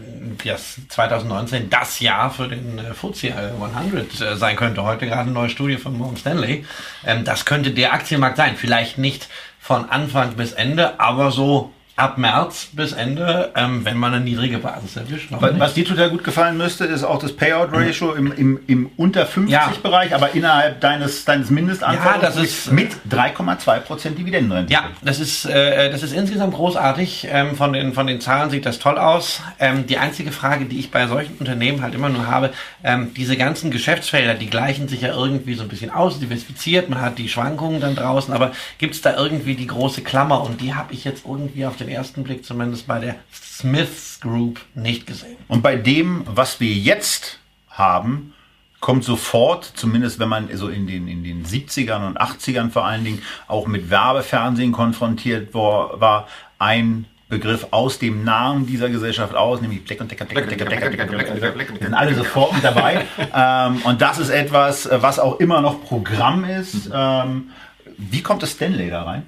[0.44, 4.82] dass 2019 das Jahr für den äh, FTSE 100 äh, sein könnte.
[4.82, 6.64] Heute gerade eine neue Studie von Morgan Stanley.
[7.04, 8.56] Ähm, das könnte der Aktienmarkt sein.
[8.56, 14.12] Vielleicht nicht von Anfang bis Ende, aber so ab März bis Ende, ähm, wenn man
[14.12, 15.28] eine niedrige Basis erwischt.
[15.30, 19.24] Was, was, dir total gut gefallen müsste, ist auch das Payout-Ratio im, im, im unter
[19.24, 20.16] 50-Bereich, ja.
[20.16, 24.70] aber innerhalb deines, deines Mindestanforderungs ja, das ist, mit 3,2% Dividendenrente.
[24.70, 27.28] Ja, das ist, äh, das ist insgesamt großartig.
[27.30, 29.40] Ähm, von, den, von den Zahlen sieht das toll aus.
[29.58, 32.50] Ähm, die einzige Frage, die ich bei solchen Unternehmen halt immer nur habe,
[32.84, 37.00] ähm, diese ganzen Geschäftsfelder, die gleichen sich ja irgendwie so ein bisschen aus, diversifiziert, man
[37.00, 40.74] hat die Schwankungen dann draußen, aber gibt es da irgendwie die große Klammer und die
[40.74, 45.06] habe ich jetzt irgendwie auf den den ersten Blick zumindest bei der Smiths Group nicht
[45.06, 45.36] gesehen.
[45.48, 48.34] Und bei dem, was wir jetzt haben,
[48.80, 53.04] kommt sofort, zumindest wenn man so in den, in den 70ern und 80ern vor allen
[53.04, 59.60] Dingen auch mit Werbefernsehen konfrontiert war, war ein Begriff aus dem Namen dieser Gesellschaft aus,
[59.60, 63.04] nämlich Black und Decker, Decker, Decker, Decker, Decker, Decker, sind alle sofort mit dabei.
[63.34, 66.86] ähm, und das ist etwas, was auch immer noch Programm ist.
[66.86, 66.92] Mhm.
[66.94, 67.50] Ähm,
[67.98, 69.26] wie kommt das Stanley da rein?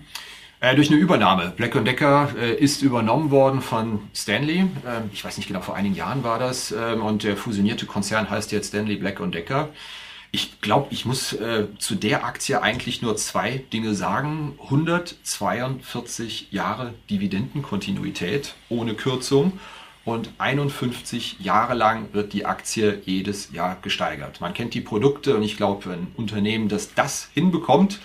[0.61, 1.53] Äh, durch eine Übernahme.
[1.57, 4.59] Black Decker äh, ist übernommen worden von Stanley.
[4.59, 6.73] Ähm, ich weiß nicht genau, vor einigen Jahren war das.
[6.73, 9.69] Ähm, und der fusionierte Konzern heißt jetzt Stanley Black Decker.
[10.33, 14.59] Ich glaube, ich muss äh, zu der Aktie eigentlich nur zwei Dinge sagen.
[14.65, 19.61] 142 Jahre Dividendenkontinuität ohne Kürzung
[20.05, 24.41] und 51 Jahre lang wird die Aktie jedes Jahr gesteigert.
[24.41, 28.01] Man kennt die Produkte und ich glaube, ein Unternehmen, das das hinbekommt,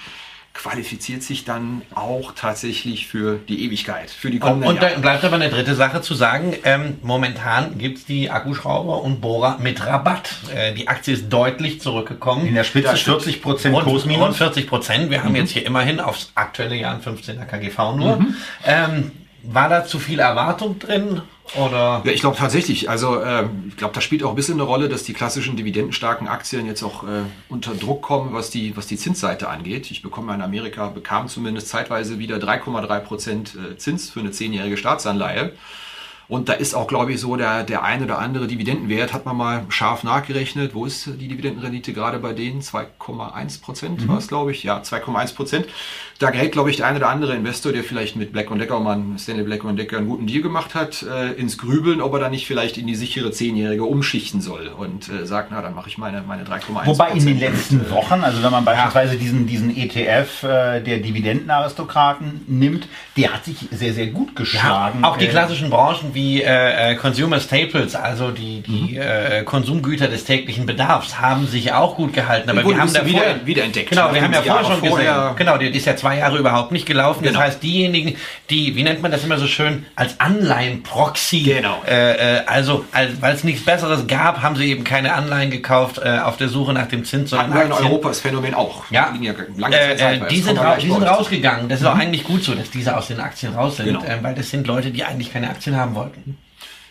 [0.54, 5.24] qualifiziert sich dann auch tatsächlich für die Ewigkeit, für die kommenden Und, und da bleibt
[5.24, 6.54] aber eine dritte Sache zu sagen.
[6.64, 10.30] Ähm, momentan gibt's die Akkuschrauber und Bohrer mit Rabatt.
[10.54, 12.46] Äh, die Aktie ist deutlich zurückgekommen.
[12.46, 14.38] In der Spitze 40 Prozent Kurs minus.
[14.38, 15.10] 40 Prozent.
[15.10, 15.24] Wir mhm.
[15.24, 18.18] haben jetzt hier immerhin aufs aktuelle Jahr ein 15er KGV nur.
[18.18, 18.36] Mhm.
[18.66, 19.12] Ähm,
[19.42, 21.22] war da zu viel Erwartung drin?
[21.56, 22.02] Oder?
[22.04, 22.90] Ja, ich glaube tatsächlich.
[22.90, 26.28] Also äh, ich glaube, da spielt auch ein bisschen eine Rolle, dass die klassischen dividendenstarken
[26.28, 29.92] Aktien jetzt auch äh, unter Druck kommen, was die, was die Zinsseite angeht.
[29.92, 34.78] Ich bekomme in Amerika, bekam zumindest zeitweise wieder 3,3 Prozent äh, Zins für eine zehnjährige
[34.78, 35.54] Staatsanleihe.
[36.30, 39.36] Und da ist auch, glaube ich, so der, der ein oder andere Dividendenwert, hat man
[39.36, 40.74] mal scharf nachgerechnet.
[40.74, 42.62] Wo ist die Dividendenrendite gerade bei denen?
[42.62, 44.08] 2,1 Prozent mhm.
[44.08, 44.64] war es, glaube ich.
[44.64, 45.68] Ja, 2,1 Prozent.
[46.20, 49.18] Da gerät, glaube ich, der ein oder andere Investor, der vielleicht mit Black Decker, man
[49.18, 52.48] Stanley Black Decker einen guten Deal gemacht hat, äh, ins Grübeln, ob er da nicht
[52.48, 56.24] vielleicht in die sichere Zehnjährige umschichten soll und äh, sagt, na, dann mache ich meine,
[56.28, 59.20] meine 3,1 Wobei in den letzten Wochen, also wenn man beispielsweise ja.
[59.20, 65.00] diesen, diesen ETF äh, der Dividendenaristokraten nimmt, der hat sich sehr, sehr gut geschlagen.
[65.02, 69.02] Ja, auch die äh, klassischen Branchen wie äh, äh, Consumer Staples, also die, die mhm.
[69.02, 72.50] äh, Konsumgüter des täglichen Bedarfs, haben sich auch gut gehalten.
[72.50, 73.90] Aber wir haben da wieder, wieder entdeckt.
[73.90, 75.36] Genau, wir haben ja vorher schon vorher gesehen.
[75.38, 77.24] Genau, die ist ja zwei Jahre überhaupt nicht gelaufen.
[77.24, 77.40] Genau.
[77.40, 78.16] Das heißt, diejenigen,
[78.50, 81.82] die, wie nennt man das immer so schön, als Anleihenproxy, genau.
[81.88, 86.00] äh, äh also als, weil es nichts Besseres gab, haben sie eben keine Anleihen gekauft
[86.04, 87.32] äh, auf der Suche nach dem Zins.
[87.32, 88.84] Wir in Europa das Phänomen auch.
[88.92, 91.70] Ja, ja lange Zeit äh, äh die, sind, ra die sind rausgegangen.
[91.70, 91.92] Das ist mhm.
[91.92, 94.04] auch eigentlich gut so, dass diese aus den Aktien raus sind, genau.
[94.04, 96.38] äh, weil das sind Leute, die eigentlich keine Aktien haben wollten.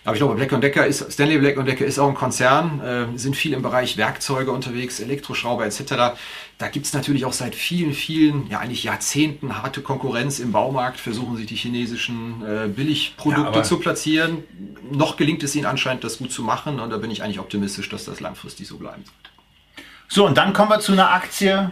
[0.05, 3.37] Aber ich glaube, Black Decker ist, Stanley Black Decker ist auch ein Konzern, äh, sind
[3.37, 6.17] viel im Bereich Werkzeuge unterwegs, Elektroschrauber etc.
[6.59, 10.99] Da gibt es natürlich auch seit vielen, vielen, ja eigentlich Jahrzehnten harte Konkurrenz im Baumarkt,
[10.99, 14.43] versuchen sich die chinesischen äh, Billigprodukte ja, zu platzieren.
[14.91, 17.89] Noch gelingt es ihnen anscheinend, das gut zu machen und da bin ich eigentlich optimistisch,
[17.89, 19.85] dass das langfristig so bleiben wird.
[20.09, 21.71] So, und dann kommen wir zu einer Aktie,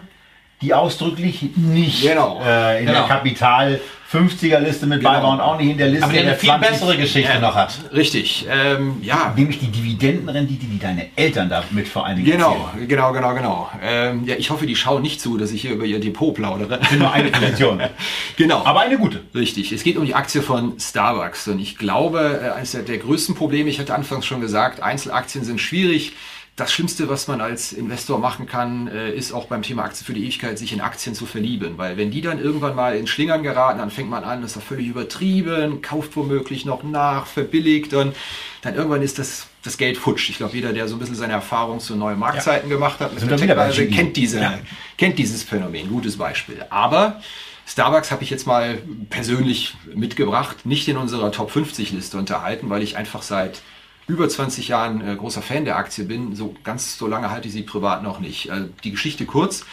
[0.63, 2.41] die ausdrücklich nicht genau.
[2.45, 3.01] äh, in genau.
[3.01, 3.81] der Kapital
[4.13, 5.13] 50er Liste mit genau.
[5.13, 6.05] bei war und auch nicht in der Liste.
[6.05, 7.79] Aber die eine viel bessere Geschichte ja, noch hat.
[7.93, 8.45] Richtig.
[8.51, 9.33] Ähm, ja.
[9.37, 12.89] Nämlich die Dividendenrendite, die deine Eltern damit vor allen Dingen Genau, erzählen.
[12.89, 13.71] genau, genau, genau.
[13.81, 16.81] Ähm, ja, ich hoffe, die schauen nicht zu, dass ich hier über ihr Depot plaudere.
[16.99, 17.81] Nur eine Position.
[18.37, 18.65] genau.
[18.65, 19.21] Aber eine gute.
[19.33, 19.71] Richtig.
[19.71, 21.47] Es geht um die Aktie von Starbucks.
[21.47, 25.61] Und ich glaube, äh, eines der größten Probleme, ich hatte anfangs schon gesagt, Einzelaktien sind
[25.61, 26.15] schwierig
[26.61, 30.13] das Schlimmste, was man als Investor machen kann, äh, ist auch beim Thema Aktie für
[30.13, 31.79] die Ewigkeit, sich in Aktien zu verlieben.
[31.79, 34.57] Weil wenn die dann irgendwann mal in Schlingern geraten, dann fängt man an, das ist
[34.59, 38.15] doch völlig übertrieben, kauft womöglich noch nach, verbilligt und
[38.63, 40.29] dann irgendwann ist das, das Geld futsch.
[40.29, 42.77] Ich glaube, jeder, der so ein bisschen seine Erfahrung zu neuen Marktzeiten ja.
[42.77, 44.59] gemacht hat, Technologie, kennt, diese, ja.
[44.99, 45.89] kennt dieses Phänomen.
[45.89, 46.65] Gutes Beispiel.
[46.69, 47.21] Aber
[47.67, 52.83] Starbucks habe ich jetzt mal persönlich mitgebracht, nicht in unserer Top 50 Liste unterhalten, weil
[52.83, 53.63] ich einfach seit
[54.07, 56.35] über 20 Jahren äh, großer Fan der Aktie bin.
[56.35, 58.51] So ganz so lange halte ich sie privat noch nicht.
[58.51, 59.65] Also die Geschichte kurz.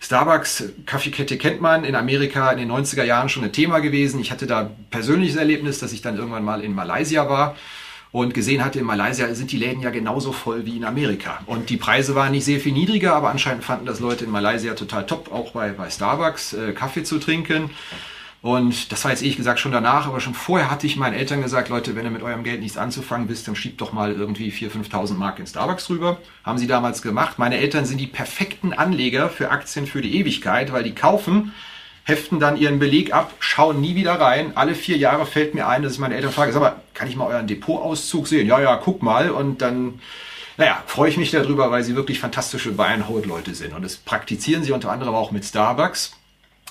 [0.00, 4.20] Starbucks, Kaffeekette kennt man, in Amerika in den 90er Jahren schon ein Thema gewesen.
[4.20, 7.56] Ich hatte da persönliches Erlebnis, dass ich dann irgendwann mal in Malaysia war
[8.14, 11.40] und gesehen hatte, in Malaysia sind die Läden ja genauso voll wie in Amerika.
[11.46, 14.74] Und die Preise waren nicht sehr viel niedriger, aber anscheinend fanden das Leute in Malaysia
[14.74, 17.70] total top, auch bei, bei Starbucks äh, Kaffee zu trinken.
[18.44, 21.40] Und das war jetzt ehrlich gesagt schon danach, aber schon vorher hatte ich meinen Eltern
[21.40, 24.52] gesagt, Leute, wenn ihr mit eurem Geld nichts anzufangen wisst, dann schiebt doch mal irgendwie
[24.52, 26.18] 4.000, 5.000 Mark in Starbucks drüber.
[26.44, 27.38] Haben sie damals gemacht.
[27.38, 31.54] Meine Eltern sind die perfekten Anleger für Aktien für die Ewigkeit, weil die kaufen,
[32.02, 34.52] heften dann ihren Beleg ab, schauen nie wieder rein.
[34.56, 37.16] Alle vier Jahre fällt mir ein, dass ich meine Eltern frage, sag mal, kann ich
[37.16, 38.46] mal euren Depotauszug sehen?
[38.46, 39.30] Ja, ja, guck mal.
[39.30, 40.00] Und dann
[40.58, 43.72] naja, freue ich mich darüber, weil sie wirklich fantastische Buy-and-Hold-Leute sind.
[43.72, 46.12] Und das praktizieren sie unter anderem auch mit Starbucks.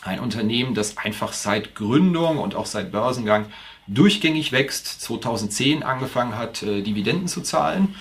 [0.04, 3.46] Ein Unternehmen, das einfach seit Gründung und auch seit Börsengang
[3.88, 7.96] durchgängig wächst, 2010 angefangen hat, äh, Dividenden zu zahlen.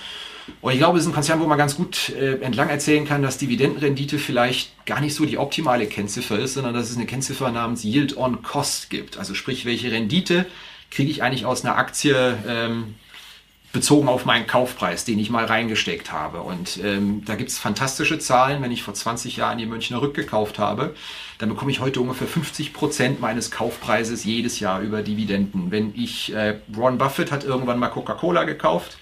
[0.61, 3.23] Und ich glaube, es ist ein Konzern, wo man ganz gut äh, entlang erzählen kann,
[3.23, 7.51] dass Dividendenrendite vielleicht gar nicht so die optimale Kennziffer ist, sondern dass es eine Kennziffer
[7.51, 9.19] namens Yield on Cost gibt.
[9.19, 10.47] Also sprich, welche Rendite
[10.91, 12.95] kriege ich eigentlich aus einer Aktie, ähm,
[13.73, 16.43] bezogen auf meinen Kaufpreis, den ich mal reingesteckt habe.
[16.43, 18.63] Und ähm, da gibt's fantastische Zahlen.
[18.63, 20.95] Wenn ich vor 20 Jahren die Münchner Rück gekauft habe,
[21.39, 25.71] dann bekomme ich heute ungefähr 50 Prozent meines Kaufpreises jedes Jahr über Dividenden.
[25.71, 28.99] Wenn ich, äh, Ron Buffett hat irgendwann mal Coca-Cola gekauft,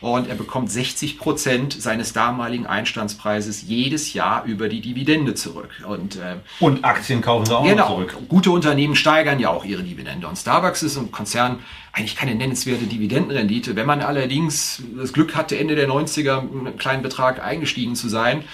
[0.00, 5.70] und er bekommt 60 Prozent seines damaligen Einstandspreises jedes Jahr über die Dividende zurück.
[5.86, 8.16] Und, äh, und Aktien kaufen sie auch genau, zurück.
[8.28, 10.26] Gute Unternehmen steigern ja auch ihre Dividende.
[10.26, 11.58] Und Starbucks ist ein Konzern,
[11.92, 13.76] eigentlich keine nennenswerte Dividendenrendite.
[13.76, 18.44] Wenn man allerdings das Glück hatte, Ende der 90er einen kleinen Betrag eingestiegen zu sein,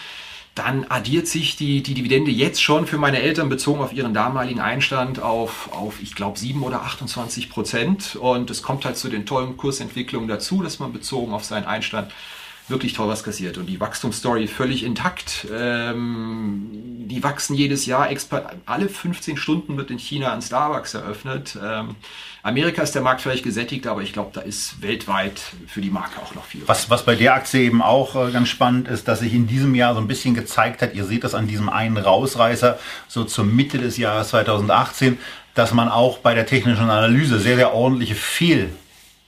[0.57, 4.59] dann addiert sich die, die Dividende jetzt schon für meine Eltern bezogen auf ihren damaligen
[4.59, 8.17] Einstand auf, auf ich glaube, 7 oder 28 Prozent.
[8.17, 12.11] Und es kommt halt zu den tollen Kursentwicklungen dazu, dass man bezogen auf seinen Einstand
[12.69, 13.59] wirklich toll was kassiert.
[13.59, 15.47] Und die Wachstumsstory völlig intakt.
[15.53, 16.69] Ähm,
[17.09, 18.09] die wachsen jedes Jahr.
[18.67, 21.57] Alle 15 Stunden wird in China ein Starbucks eröffnet.
[21.63, 21.95] Ähm,
[22.43, 26.21] Amerika ist der Markt vielleicht gesättigt, aber ich glaube, da ist weltweit für die Marke
[26.23, 26.63] auch noch viel.
[26.67, 29.75] Was, was bei der Aktie eben auch äh, ganz spannend ist, dass sich in diesem
[29.75, 33.45] Jahr so ein bisschen gezeigt hat, ihr seht das an diesem einen Rausreißer, so zur
[33.45, 35.19] Mitte des Jahres 2018,
[35.55, 38.71] dass man auch bei der technischen Analyse sehr, sehr ordentliche Fehl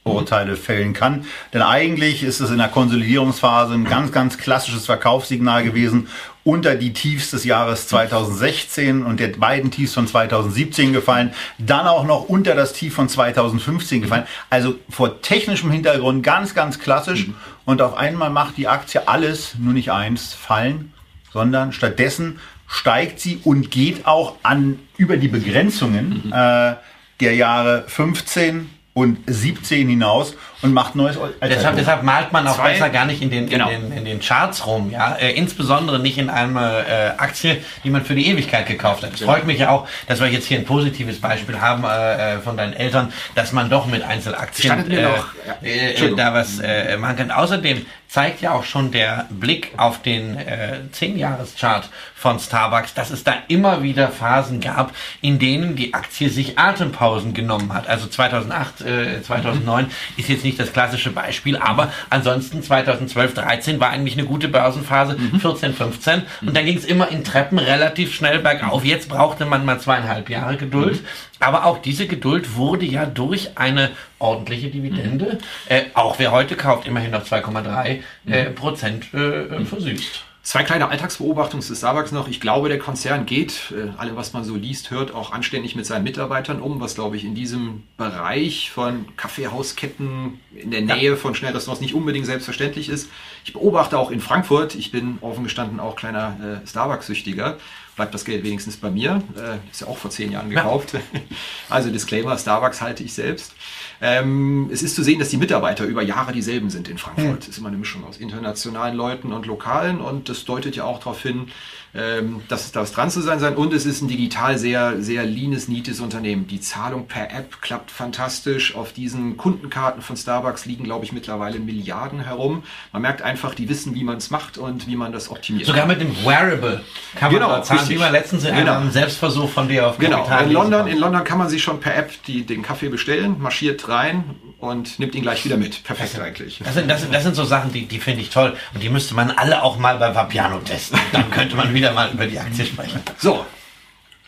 [0.08, 1.24] Urteile fällen kann.
[1.52, 6.08] Denn eigentlich ist es in der Konsolidierungsphase ein ganz, ganz klassisches Verkaufssignal gewesen,
[6.44, 12.04] unter die Tiefs des Jahres 2016 und der beiden Tiefs von 2017 gefallen, dann auch
[12.04, 14.24] noch unter das Tief von 2015 gefallen.
[14.48, 17.26] Also vor technischem Hintergrund ganz, ganz klassisch.
[17.66, 20.94] Und auf einmal macht die Aktie alles, nur nicht eins, fallen,
[21.32, 26.76] sondern stattdessen steigt sie und geht auch an über die Begrenzungen äh,
[27.20, 32.72] der Jahre 15, und 17 hinaus und macht neues deshalb, deshalb malt man auch Zwei.
[32.72, 33.68] besser gar nicht in den, genau.
[33.68, 35.14] in den, in den Charts rum, ja.
[35.14, 39.12] Äh, insbesondere nicht in einer äh, Aktie, die man für die Ewigkeit gekauft hat.
[39.14, 39.32] Es genau.
[39.32, 42.56] freut mich ja auch, dass wir jetzt hier ein positives Beispiel haben äh, äh von
[42.56, 45.68] deinen Eltern, dass man doch mit Einzelaktien äh, noch, ja.
[45.68, 47.30] äh, da was äh, machen kann.
[47.30, 53.22] Außerdem zeigt ja auch schon der Blick auf den äh, 10-Jahres-Chart von Starbucks, dass es
[53.22, 57.86] da immer wieder Phasen gab, in denen die Aktie sich Atempausen genommen hat.
[57.86, 59.90] Also 2008, äh, 2009 mhm.
[60.16, 65.16] ist jetzt nicht das klassische Beispiel, aber ansonsten 2012, 13 war eigentlich eine gute Börsenphase,
[65.16, 65.40] mhm.
[65.40, 68.84] 14, 15 und dann ging es immer in Treppen relativ schnell bergauf.
[68.84, 71.02] Jetzt brauchte man mal zweieinhalb Jahre Geduld.
[71.02, 71.06] Mhm.
[71.40, 75.38] Aber auch diese Geduld wurde ja durch eine ordentliche Dividende, mhm.
[75.68, 80.27] äh, auch wer heute kauft, immerhin noch 2,3 äh, Prozent äh, versüßt.
[80.48, 82.26] Zwei kleine Alltagsbeobachtungen des Starbucks noch.
[82.26, 85.84] Ich glaube, der Konzern geht, äh, alle was man so liest, hört, auch anständig mit
[85.84, 91.16] seinen Mitarbeitern um, was glaube ich in diesem Bereich von Kaffeehausketten in der Nähe ja.
[91.16, 93.10] von Schnellrestaurants nicht unbedingt selbstverständlich ist.
[93.44, 97.58] Ich beobachte auch in Frankfurt, ich bin offen gestanden auch kleiner äh, Starbucks-Süchtiger,
[97.96, 99.22] bleibt das Geld wenigstens bei mir.
[99.36, 100.94] Äh, ist ja auch vor zehn Jahren gekauft.
[100.94, 101.00] Ja.
[101.68, 103.54] Also Disclaimer, Starbucks halte ich selbst.
[104.00, 107.40] Ähm, es ist zu sehen, dass die Mitarbeiter über Jahre dieselben sind in Frankfurt.
[107.40, 107.50] Es hm.
[107.50, 111.20] ist immer eine Mischung aus internationalen Leuten und Lokalen und das deutet ja auch darauf
[111.22, 111.48] hin,
[111.94, 113.56] ähm, dass da was dran zu sein sein.
[113.56, 116.46] Und es ist ein digital sehr, sehr leanes, neates Unternehmen.
[116.46, 118.74] Die Zahlung per App klappt fantastisch.
[118.74, 122.62] Auf diesen Kundenkarten von Starbucks liegen, glaube ich, mittlerweile Milliarden herum.
[122.92, 125.66] Man merkt einfach, die wissen, wie man es macht und wie man das optimiert.
[125.66, 126.82] Sogar mit dem Wearable
[127.14, 128.76] kann man genau, zahlen, wie man letztens in genau.
[128.76, 131.96] einem Selbstversuch von dir auf Genau, in London, in London kann man sich schon per
[131.96, 134.24] App die, den Kaffee bestellen, marschiert rein
[134.58, 135.84] und nimmt ihn gleich wieder mit.
[135.84, 136.60] Perfekt das, eigentlich.
[136.64, 139.14] Das sind, das, das sind so Sachen, die, die finde ich toll und die müsste
[139.14, 140.98] man alle auch mal bei Vapiano testen.
[141.12, 143.00] Dann könnte man wieder mal über die Aktie sprechen.
[143.18, 143.44] So,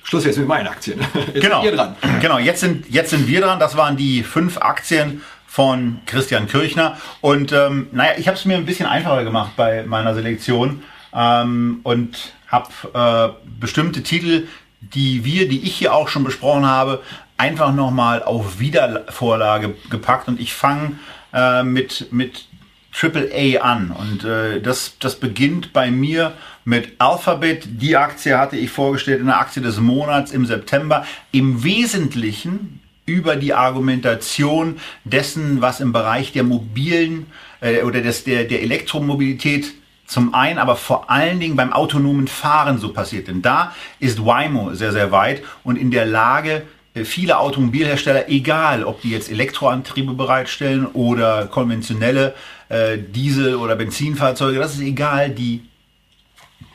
[0.02, 1.00] Schluss jetzt mit meinen Aktien.
[1.34, 1.62] Jetzt genau.
[1.62, 1.94] Ihr dran.
[2.20, 3.60] Genau, jetzt sind, jetzt sind wir dran.
[3.60, 6.96] Das waren die fünf Aktien von Christian Kirchner.
[7.20, 11.80] Und ähm, naja, ich habe es mir ein bisschen einfacher gemacht bei meiner Selektion ähm,
[11.84, 14.48] und habe äh, bestimmte Titel,
[14.80, 17.02] die wir, die ich hier auch schon besprochen habe,
[17.40, 20.98] einfach nochmal auf Wiedervorlage gepackt und ich fange
[21.33, 22.44] äh, mit, mit
[22.92, 26.35] AAA an und äh, das, das beginnt bei mir
[26.66, 27.66] mit Alphabet.
[27.81, 31.07] Die Aktie hatte ich vorgestellt in der Aktie des Monats im September.
[31.33, 37.26] Im Wesentlichen über die Argumentation dessen, was im Bereich der mobilen
[37.62, 39.72] äh, oder des, der, der Elektromobilität
[40.07, 43.29] zum einen, aber vor allen Dingen beim autonomen Fahren so passiert.
[43.29, 49.00] Denn da ist Waymo sehr, sehr weit und in der Lage, viele Automobilhersteller, egal ob
[49.03, 52.35] die jetzt Elektroantriebe bereitstellen oder konventionelle
[52.68, 55.62] äh, Diesel- oder Benzinfahrzeuge, das ist egal, die,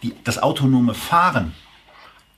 [0.04, 1.54] die, das autonome Fahren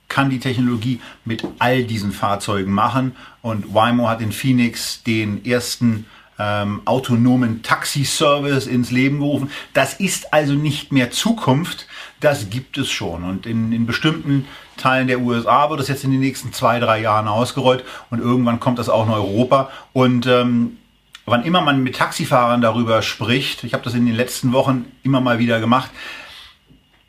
[0.08, 3.14] kann die Technologie mit all diesen Fahrzeugen machen.
[3.42, 6.06] Und Waymo hat in Phoenix den ersten
[6.38, 9.50] ähm, autonomen Taxi-Service ins Leben gerufen.
[9.74, 11.86] Das ist also nicht mehr Zukunft,
[12.20, 13.24] das gibt es schon.
[13.24, 17.00] Und in, in bestimmten Teilen der USA wird es jetzt in den nächsten zwei, drei
[17.00, 19.70] Jahren ausgerollt und irgendwann kommt das auch in Europa.
[19.92, 20.78] Und ähm,
[21.26, 25.20] wann immer man mit Taxifahrern darüber spricht, ich habe das in den letzten Wochen immer
[25.20, 25.90] mal wieder gemacht,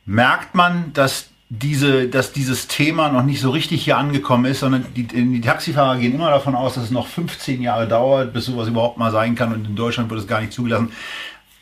[0.06, 4.86] merkt man, dass diese, dass dieses Thema noch nicht so richtig hier angekommen ist, sondern
[4.96, 8.68] die, die Taxifahrer gehen immer davon aus, dass es noch 15 Jahre dauert, bis sowas
[8.68, 10.92] überhaupt mal sein kann und in Deutschland wird es gar nicht zugelassen.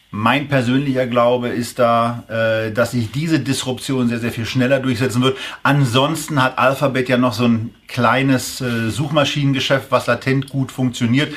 [0.10, 5.22] Mein persönlicher Glaube ist da, äh, dass sich diese Disruption sehr, sehr viel schneller durchsetzen
[5.22, 5.38] wird.
[5.63, 11.34] Ansonsten hat Alphabet ja noch so ein kleines äh, Suchmaschinengeschäft, was latent gut funktioniert.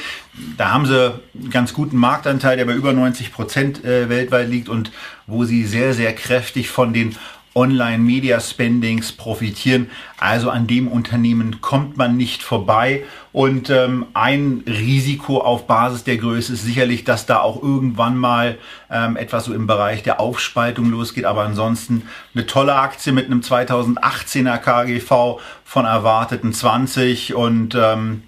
[0.56, 4.68] Da haben sie einen ganz guten Marktanteil, der bei über 90 Prozent äh, weltweit liegt
[4.68, 4.92] und
[5.26, 7.16] wo sie sehr, sehr kräftig von den
[7.54, 9.90] Online-Media-Spendings profitieren.
[10.18, 13.04] Also an dem Unternehmen kommt man nicht vorbei.
[13.32, 18.58] Und ähm, ein Risiko auf Basis der Größe ist sicherlich, dass da auch irgendwann mal
[18.90, 21.24] ähm, etwas so im Bereich der Aufspaltung losgeht.
[21.24, 22.02] Aber ansonsten
[22.34, 28.22] eine tolle Aktie mit einem 2018er KGV von erwarteten 20 und ähm,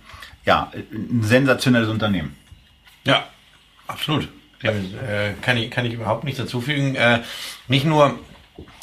[0.45, 2.37] ja, ein sensationelles Unternehmen.
[3.05, 3.25] Ja,
[3.87, 4.29] absolut.
[4.63, 6.95] Äh, kann, ich, kann ich überhaupt nichts dazufügen.
[6.95, 7.23] Äh,
[7.67, 8.19] nicht nur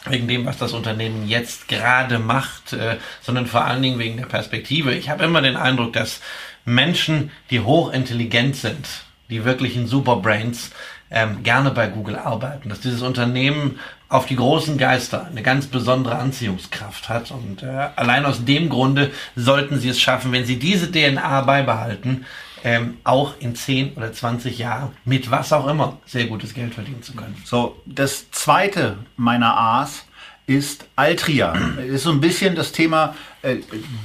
[0.08, 4.26] wegen dem, was das Unternehmen jetzt gerade macht, äh, sondern vor allen Dingen wegen der
[4.26, 4.94] Perspektive.
[4.94, 6.22] Ich habe immer den Eindruck, dass
[6.66, 8.88] Menschen, die hochintelligent sind,
[9.30, 10.72] die wirklichen Superbrains,
[11.12, 16.18] ähm, gerne bei Google arbeiten, dass dieses Unternehmen auf die großen Geister eine ganz besondere
[16.18, 17.32] Anziehungskraft hat.
[17.32, 22.26] Und äh, allein aus dem Grunde sollten sie es schaffen, wenn sie diese DNA beibehalten,
[22.64, 27.02] ähm, auch in 10 oder 20 Jahren mit was auch immer sehr gutes Geld verdienen
[27.02, 27.36] zu können.
[27.46, 30.06] So, das zweite meiner A's
[30.48, 31.54] ist Altria.
[31.88, 33.58] ist so ein bisschen das Thema äh,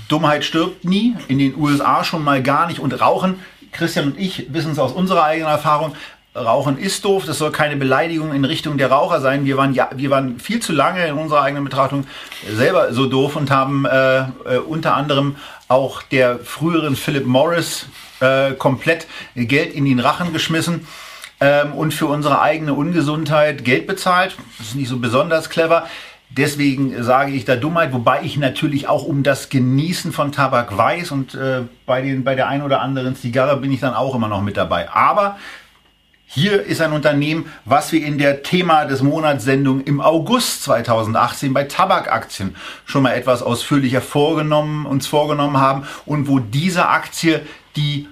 [0.09, 3.41] Dummheit stirbt nie, in den USA schon mal gar nicht und Rauchen.
[3.73, 5.97] Christian und ich wissen es aus unserer eigenen Erfahrung,
[6.37, 9.45] Rauchen ist doof, das soll keine Beleidigung in Richtung der Raucher sein.
[9.45, 12.07] Wir waren ja, wir waren viel zu lange in unserer eigenen Betrachtung
[12.53, 15.37] selber so doof und haben äh, äh, unter anderem
[15.69, 17.87] auch der früheren Philip Morris
[18.25, 20.87] äh, komplett Geld in den Rachen geschmissen
[21.41, 24.37] ähm, und für unsere eigene Ungesundheit Geld bezahlt.
[24.59, 25.87] Das ist nicht so besonders clever.
[26.31, 31.13] Deswegen sage ich da Dummheit, wobei ich natürlich auch um das Genießen von Tabak weiß
[31.13, 34.29] und äh, bei, den, bei der ein oder anderen Zigarre bin ich dann auch immer
[34.29, 34.91] noch mit dabei.
[34.91, 35.37] Aber
[36.27, 41.65] hier ist ein Unternehmen, was wir in der Thema des Monatssendung im August 2018 bei
[41.65, 47.43] Tabakaktien schon mal etwas ausführlicher vorgenommen, uns vorgenommen haben und wo diese Aktie
[47.77, 48.09] die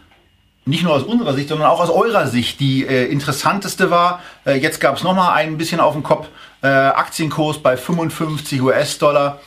[0.65, 4.21] nicht nur aus unserer Sicht, sondern auch aus eurer Sicht die äh, interessanteste war.
[4.45, 6.29] Äh, jetzt gab es nochmal ein bisschen auf dem Kopf.
[6.63, 9.41] Äh, Aktienkurs bei 55 US-Dollar.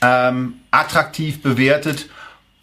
[0.00, 2.08] Ähm, attraktiv bewertet.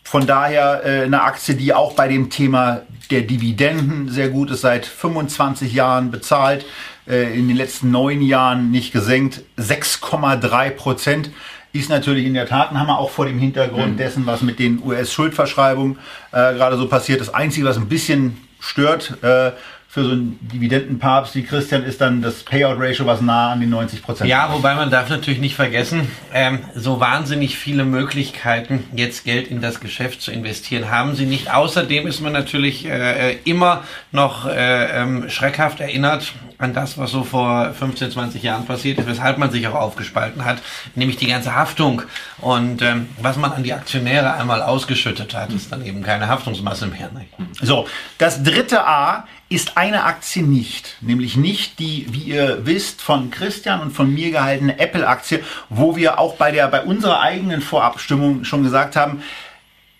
[0.03, 4.61] Von daher äh, eine Aktie, die auch bei dem Thema der Dividenden sehr gut ist,
[4.61, 6.65] seit 25 Jahren bezahlt,
[7.07, 11.29] äh, in den letzten neun Jahren nicht gesenkt, 6,3 Prozent
[11.71, 13.97] ist natürlich in der Tat ein Hammer, auch vor dem Hintergrund mhm.
[13.97, 15.97] dessen, was mit den US-Schuldverschreibungen
[16.31, 17.21] äh, gerade so passiert.
[17.21, 19.51] Das Einzige, was ein bisschen stört, äh,
[19.91, 24.03] für so einen Dividendenpapst wie Christian ist dann das Payout-Ratio was nah an den 90
[24.03, 24.29] Prozent.
[24.29, 29.61] Ja, wobei man darf natürlich nicht vergessen, ähm, so wahnsinnig viele Möglichkeiten, jetzt Geld in
[29.61, 31.51] das Geschäft zu investieren, haben sie nicht.
[31.51, 37.23] Außerdem ist man natürlich äh, immer noch äh, ähm, schreckhaft erinnert an das, was so
[37.23, 40.57] vor 15, 20 Jahren passiert ist, weshalb man sich auch aufgespalten hat,
[40.93, 42.01] nämlich die ganze Haftung.
[42.39, 46.87] Und ähm, was man an die Aktionäre einmal ausgeschüttet hat, ist dann eben keine Haftungsmasse
[46.87, 47.09] mehr.
[47.13, 47.25] Ne?
[47.61, 53.31] So, das dritte A ist eine Aktie nicht, nämlich nicht die, wie ihr wisst, von
[53.31, 58.43] Christian und von mir gehaltene Apple-Aktie, wo wir auch bei der bei unserer eigenen Vorabstimmung
[58.43, 59.23] schon gesagt haben,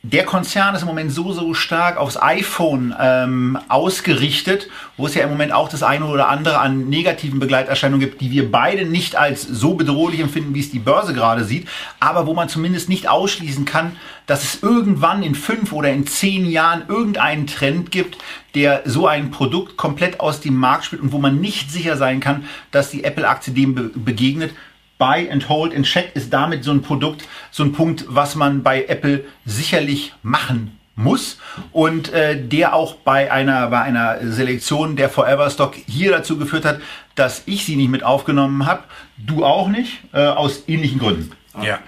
[0.01, 5.23] der Konzern ist im Moment so, so stark aufs iPhone ähm, ausgerichtet, wo es ja
[5.23, 9.17] im Moment auch das eine oder andere an negativen Begleiterscheinungen gibt, die wir beide nicht
[9.17, 11.67] als so bedrohlich empfinden, wie es die Börse gerade sieht,
[11.99, 16.45] aber wo man zumindest nicht ausschließen kann, dass es irgendwann in fünf oder in zehn
[16.49, 18.17] Jahren irgendeinen Trend gibt,
[18.55, 22.21] der so ein Produkt komplett aus dem Markt spielt und wo man nicht sicher sein
[22.21, 24.53] kann, dass die Apple-Aktie dem be begegnet.
[24.99, 28.61] Buy and Hold and Check ist damit so ein Produkt, so ein Punkt, was man
[28.61, 31.39] bei Apple sicherlich machen muss
[31.71, 36.65] und äh, der auch bei einer, bei einer Selektion der Forever Stock hier dazu geführt
[36.65, 36.81] hat,
[37.15, 38.83] dass ich sie nicht mit aufgenommen habe,
[39.17, 41.31] du auch nicht, äh, aus ähnlichen Gründen.
[41.63, 41.79] Ja.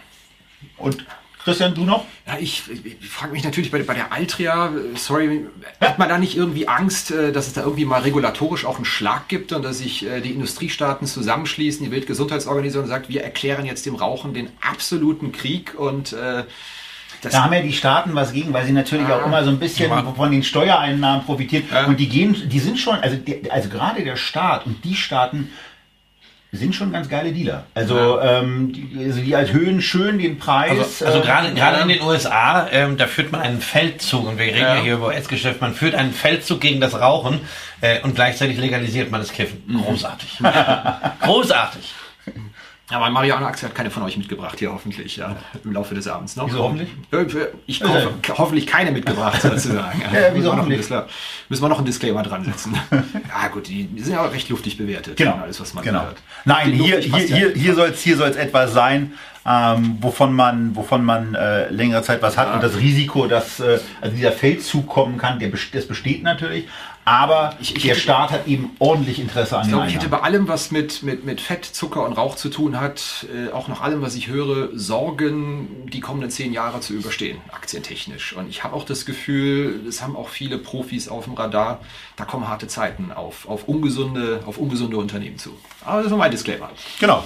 [0.78, 1.06] Und
[1.44, 2.06] Christian, du noch?
[2.28, 5.48] Ja, ich, ich frage mich natürlich bei, bei der Altria, sorry,
[5.80, 8.86] hat man da nicht irgendwie Angst, äh, dass es da irgendwie mal regulatorisch auch einen
[8.86, 13.86] Schlag gibt und dass sich äh, die Industriestaaten zusammenschließen, die Weltgesundheitsorganisation sagt, wir erklären jetzt
[13.86, 16.44] dem Rauchen den absoluten Krieg und äh,
[17.22, 19.52] das da haben ja die Staaten was gegen, weil sie natürlich ah, auch immer so
[19.52, 20.04] ein bisschen ja.
[20.14, 21.66] von den Steuereinnahmen profitieren.
[21.72, 21.86] Ja.
[21.86, 25.52] Und die gehen, die sind schon, also, die, also gerade der Staat und die Staaten
[26.58, 27.66] sind schon ganz geile Dealer.
[27.74, 28.40] Also, ja.
[28.40, 31.02] ähm, die, also die erhöhen schön den Preis.
[31.02, 34.38] Also, also gerade ähm, gerade in den USA, ähm, da führt man einen Feldzug und
[34.38, 35.62] wir reden ja, ja hier über US-Geschäft.
[35.62, 37.40] Man führt einen Feldzug gegen das Rauchen
[37.80, 39.64] äh, und gleichzeitig legalisiert man das Kiffen.
[39.66, 39.84] Mhm.
[39.84, 40.40] Großartig,
[41.22, 41.94] großartig.
[42.92, 46.36] Ja, meine Mariano-Aktie hat keine von euch mitgebracht hier hoffentlich, ja, im Laufe des Abends
[46.36, 46.48] noch.
[46.48, 46.90] Wieso hoffentlich?
[47.66, 50.02] Ich hoffe, hoffentlich keine mitgebracht, sozusagen.
[50.02, 50.90] ja, ja, wieso hoffentlich?
[51.48, 52.78] Müssen wir noch einen Disclaimer dran setzen.
[52.92, 55.16] ja gut, die, sind ja auch recht luftig bewertet.
[55.16, 55.40] Genau.
[55.42, 56.02] Alles, was man genau.
[56.02, 56.18] hört.
[56.44, 59.14] Nein, hier, hier, hier, hier soll es hier soll's etwas sein,
[59.46, 62.48] ähm, wovon man, wovon man äh, längere Zeit was hat.
[62.48, 62.56] Ja.
[62.56, 66.68] Und das Risiko, dass äh, also dieser Feldzug kommen kann, der, das besteht natürlich.
[67.04, 70.20] Aber ich, ich der Staat hat eben ordentlich Interesse an ich glaube, Ich hätte bei
[70.20, 73.82] allem, was mit, mit, mit Fett, Zucker und Rauch zu tun hat, äh, auch nach
[73.82, 78.34] allem, was ich höre, Sorgen, die kommenden zehn Jahre zu überstehen, aktientechnisch.
[78.34, 81.80] Und ich habe auch das Gefühl, das haben auch viele Profis auf dem Radar,
[82.18, 85.58] da kommen harte Zeiten auf, auf, ungesunde, auf ungesunde Unternehmen zu.
[85.84, 86.70] Aber das ist mein Disclaimer.
[87.00, 87.24] Genau.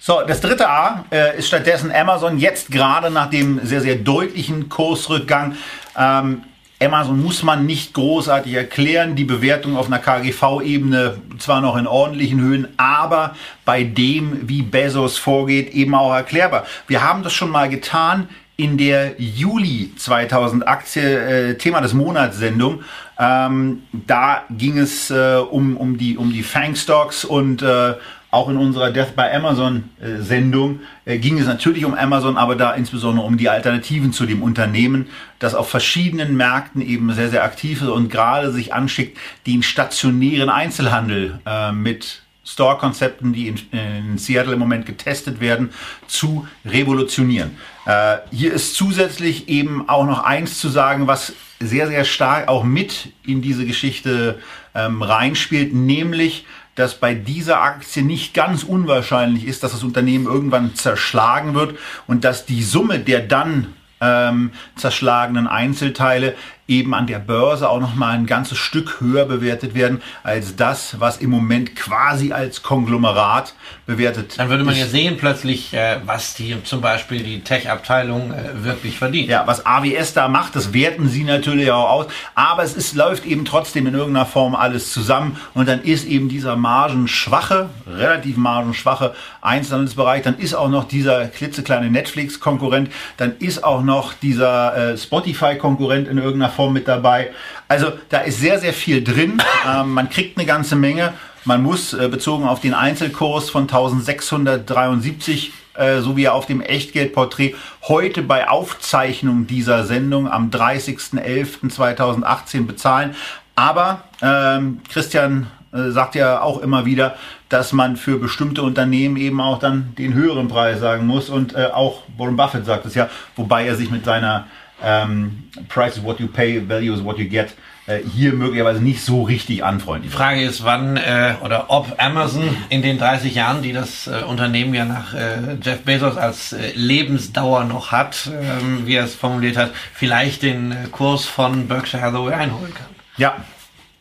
[0.00, 4.68] So, das dritte A äh, ist stattdessen Amazon jetzt gerade nach dem sehr, sehr deutlichen
[4.68, 5.56] Kursrückgang.
[5.96, 6.42] Ähm,
[6.82, 9.14] Amazon muss man nicht großartig erklären.
[9.14, 15.16] Die Bewertung auf einer KGV-Ebene zwar noch in ordentlichen Höhen, aber bei dem, wie Bezos
[15.18, 16.64] vorgeht, eben auch erklärbar.
[16.86, 21.02] Wir haben das schon mal getan in der Juli 2000 Aktie,
[21.50, 22.82] äh, Thema des Monats Sendung.
[23.18, 27.94] Ähm, da ging es äh, um, um die, um die Fang Stocks und äh,
[28.34, 32.56] auch in unserer Death by Amazon äh, Sendung äh, ging es natürlich um Amazon, aber
[32.56, 35.06] da insbesondere um die Alternativen zu dem Unternehmen,
[35.38, 39.16] das auf verschiedenen Märkten eben sehr, sehr aktiv ist und gerade sich anschickt,
[39.46, 45.70] den stationären Einzelhandel äh, mit Store-Konzepten, die in, in, Seattle im Moment getestet werden,
[46.06, 47.56] zu revolutionieren.
[47.86, 52.64] Äh, hier ist zusätzlich eben auch noch eins zu sagen, was sehr, sehr stark auch
[52.64, 54.38] mit in diese Geschichte
[54.74, 56.44] ähm, reinspielt, nämlich
[56.74, 62.24] dass bei dieser Aktie nicht ganz unwahrscheinlich ist, dass das Unternehmen irgendwann zerschlagen wird und
[62.24, 66.34] dass die Summe der dann ähm, zerschlagenen Einzelteile
[66.66, 70.98] eben an der Börse auch noch mal ein ganzes Stück höher bewertet werden als das,
[70.98, 73.54] was im Moment quasi als Konglomerat
[73.86, 74.38] bewertet.
[74.38, 78.98] Dann würde man ja sehen plötzlich, äh, was die zum Beispiel die Tech-Abteilung äh, wirklich
[78.98, 79.28] verdient.
[79.28, 83.26] Ja, was AWS da macht, das werten sie natürlich auch aus, aber es ist, läuft
[83.26, 89.14] eben trotzdem in irgendeiner Form alles zusammen und dann ist eben dieser margenschwache, relativ margenschwache
[89.42, 96.08] Einzelhandelsbereich, dann ist auch noch dieser klitzekleine Netflix-Konkurrent, dann ist auch noch dieser äh, Spotify-Konkurrent
[96.08, 97.30] in irgendeiner Form mit dabei.
[97.68, 99.42] Also da ist sehr, sehr viel drin.
[99.66, 101.14] Ähm, man kriegt eine ganze Menge.
[101.46, 107.56] Man muss äh, bezogen auf den Einzelkurs von 1673 äh, so wie auf dem Echtgeldporträt
[107.82, 113.16] heute bei Aufzeichnung dieser Sendung am 30.11.2018 bezahlen.
[113.56, 117.16] Aber ähm, Christian äh, sagt ja auch immer wieder,
[117.48, 121.28] dass man für bestimmte Unternehmen eben auch dann den höheren Preis sagen muss.
[121.28, 124.46] Und äh, auch Warren Buffett sagt es ja, wobei er sich mit seiner
[124.84, 127.54] ähm, Price is what you pay, value is what you get,
[127.86, 130.08] äh, hier möglicherweise nicht so richtig anfreunden.
[130.08, 134.22] Die Frage ist, wann äh, oder ob Amazon in den 30 Jahren, die das äh,
[134.26, 139.14] Unternehmen ja nach äh, Jeff Bezos als äh, Lebensdauer noch hat, ähm, wie er es
[139.14, 142.86] formuliert hat, vielleicht den äh, Kurs von Berkshire Hathaway einholen kann.
[143.16, 143.36] Ja,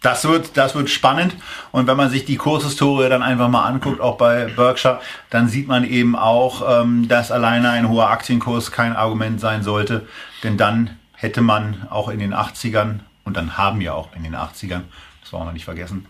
[0.04, 1.34] das wird, das wird spannend.
[1.72, 5.68] Und wenn man sich die Kurshistorie dann einfach mal anguckt, auch bei Berkshire, dann sieht
[5.68, 10.06] man eben auch, ähm, dass alleine ein hoher Aktienkurs kein Argument sein sollte.
[10.44, 14.36] Denn dann hätte man auch in den 80ern, und dann haben wir auch in den
[14.36, 14.82] 80ern,
[15.22, 16.06] das war auch noch nicht vergessen,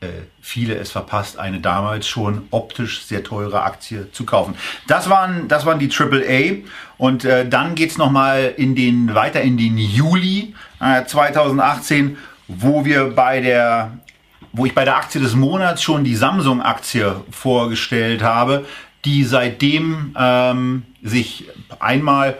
[0.00, 0.06] äh,
[0.40, 4.54] viele es verpasst, eine damals schon optisch sehr teure Aktie zu kaufen.
[4.86, 6.68] Das waren, das waren die AAA
[6.98, 12.16] und äh, dann geht's noch mal in den, weiter in den Juli äh, 2018,
[12.46, 13.98] wo wir bei der
[14.52, 18.64] wo ich bei der Aktie des Monats schon die Samsung-Aktie vorgestellt habe,
[19.04, 21.44] die seitdem ähm, sich
[21.78, 22.38] einmal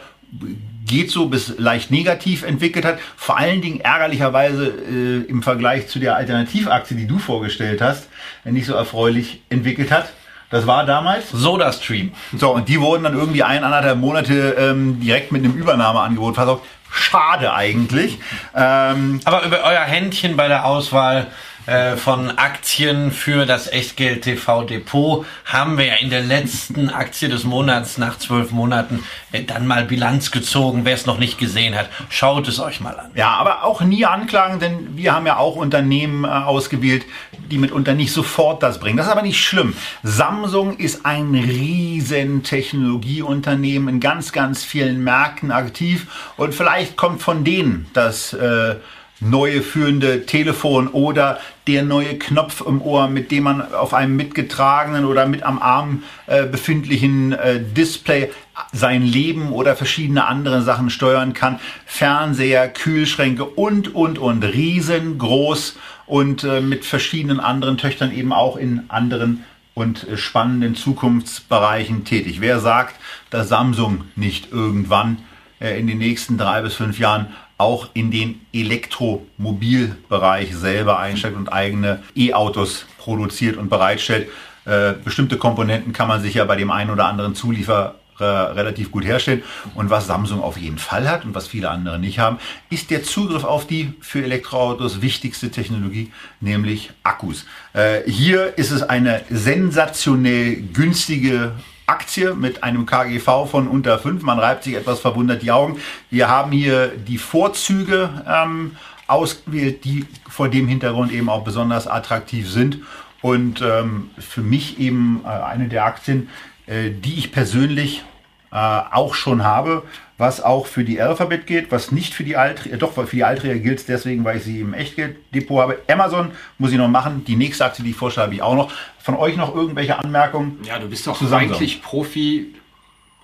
[0.88, 2.98] geht so bis leicht negativ entwickelt hat.
[3.16, 8.08] Vor allen Dingen ärgerlicherweise äh, im Vergleich zu der Alternativaktie, die du vorgestellt hast,
[8.44, 10.08] nicht so erfreulich entwickelt hat.
[10.50, 12.12] Das war damals SodaStream.
[12.36, 16.66] So, und die wurden dann irgendwie ein, anderthalb Monate ähm, direkt mit einem Übernahmeangebot versorgt.
[16.90, 18.18] Schade eigentlich.
[18.56, 21.26] Ähm, Aber über euer Händchen bei der Auswahl
[21.68, 27.28] äh, von Aktien für das Echtgeld TV Depot haben wir ja in der letzten Aktie
[27.28, 30.86] des Monats nach zwölf Monaten äh, dann mal Bilanz gezogen.
[30.86, 33.10] Wer es noch nicht gesehen hat, schaut es euch mal an.
[33.14, 37.04] Ja, aber auch nie anklagen, denn wir haben ja auch Unternehmen äh, ausgewählt,
[37.50, 38.96] die mitunter nicht sofort das bringen.
[38.96, 39.74] Das ist aber nicht schlimm.
[40.02, 46.06] Samsung ist ein riesen Technologieunternehmen in ganz, ganz vielen Märkten aktiv
[46.38, 48.76] und vielleicht kommt von denen das äh,
[49.20, 55.04] neue führende Telefon oder der neue Knopf im Ohr, mit dem man auf einem mitgetragenen
[55.04, 58.30] oder mit am Arm äh, befindlichen äh, Display
[58.72, 61.60] sein Leben oder verschiedene andere Sachen steuern kann.
[61.86, 64.44] Fernseher, Kühlschränke und, und, und.
[64.44, 69.44] Riesengroß und äh, mit verschiedenen anderen Töchtern eben auch in anderen
[69.74, 72.40] und äh, spannenden Zukunftsbereichen tätig.
[72.40, 72.96] Wer sagt,
[73.30, 75.18] dass Samsung nicht irgendwann
[75.60, 77.28] äh, in den nächsten drei bis fünf Jahren
[77.58, 84.28] auch in den Elektromobilbereich selber einsteigt und eigene E-Autos produziert und bereitstellt.
[84.64, 89.04] Äh, bestimmte Komponenten kann man sich ja bei dem einen oder anderen Zulieferer relativ gut
[89.04, 89.42] herstellen.
[89.74, 92.38] Und was Samsung auf jeden Fall hat und was viele andere nicht haben,
[92.68, 97.46] ist der Zugriff auf die für Elektroautos wichtigste Technologie, nämlich Akkus.
[97.74, 101.52] Äh, hier ist es eine sensationell günstige
[101.88, 104.22] Aktie mit einem KGV von unter 5.
[104.22, 105.80] Man reibt sich etwas verwundert die Augen.
[106.10, 108.76] Wir haben hier die Vorzüge ähm,
[109.06, 112.80] ausgewählt, die vor dem Hintergrund eben auch besonders attraktiv sind.
[113.22, 116.28] Und ähm, für mich eben äh, eine der Aktien,
[116.66, 118.04] äh, die ich persönlich
[118.52, 119.82] äh, auch schon habe,
[120.18, 123.54] was auch für die Alphabet geht, was nicht für die Altria, doch für die Altria
[123.54, 125.78] gilt es deswegen, weil ich sie im Echtgelddepot habe.
[125.88, 128.72] Amazon muss ich noch machen, die nächste Aktie, die ich vorstelle, habe ich auch noch.
[128.98, 130.58] Von euch noch irgendwelche Anmerkungen?
[130.64, 132.54] Ja, du bist doch eigentlich Profi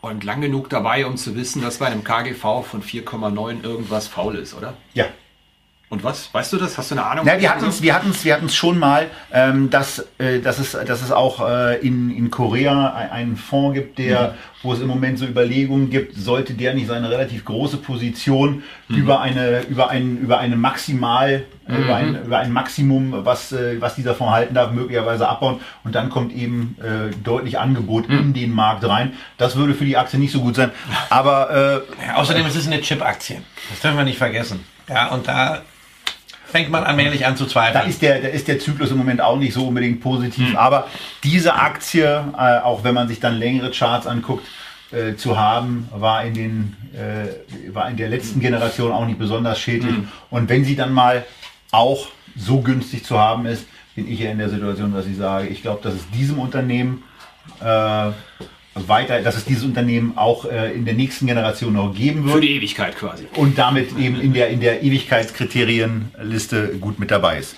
[0.01, 4.36] und lang genug dabei, um zu wissen, dass bei einem KGV von 4,9 irgendwas faul
[4.36, 4.74] ist, oder?
[4.95, 5.07] Ja,
[5.95, 6.28] und was?
[6.32, 6.76] Weißt du das?
[6.76, 7.26] Hast du eine Ahnung?
[7.26, 10.72] Ja, wir hatten es wir hatten's, wir hatten's schon mal, ähm, dass, äh, dass, es,
[10.72, 14.34] dass es auch äh, in, in Korea einen Fonds gibt, der, mhm.
[14.62, 18.97] wo es im Moment so Überlegungen gibt, sollte der nicht seine relativ große Position mhm.
[18.97, 21.76] über eine, über ein, über eine Maximal, mhm.
[21.76, 25.95] über, ein, über ein Maximum, was, äh, was dieser Fonds halten darf, möglicherweise abbauen und
[25.95, 28.18] dann kommt eben äh, deutlich Angebot mhm.
[28.18, 29.12] in den Markt rein.
[29.38, 30.72] Das würde für die Aktie nicht so gut sein.
[31.09, 33.42] Aber äh, ja, außerdem ist es eine Chip-Aktie.
[33.70, 34.64] Das dürfen wir nicht vergessen.
[34.88, 35.62] Ja, und da
[36.55, 37.74] fängt man allmählich an zu zweifeln.
[37.74, 40.50] Da ist der, da ist der Zyklus im Moment auch nicht so unbedingt positiv.
[40.50, 40.57] Mhm.
[40.57, 40.86] Aber
[41.24, 42.05] diese Aktie,
[42.38, 44.46] äh, auch wenn man sich dann längere Charts anguckt,
[44.92, 49.59] äh, zu haben, war in, den, äh, war in der letzten Generation auch nicht besonders
[49.59, 49.96] schädlich.
[49.96, 50.09] Mhm.
[50.30, 51.26] Und wenn sie dann mal
[51.72, 55.48] auch so günstig zu haben ist, bin ich ja in der Situation, dass ich sage,
[55.48, 57.02] ich glaube, dass es diesem Unternehmen
[57.61, 58.11] äh,
[58.75, 62.35] weiter, dass es dieses Unternehmen auch äh, in der nächsten Generation noch geben wird.
[62.35, 63.27] Für die Ewigkeit quasi.
[63.37, 67.57] Und damit eben in der, in der Ewigkeitskriterienliste gut mit dabei ist.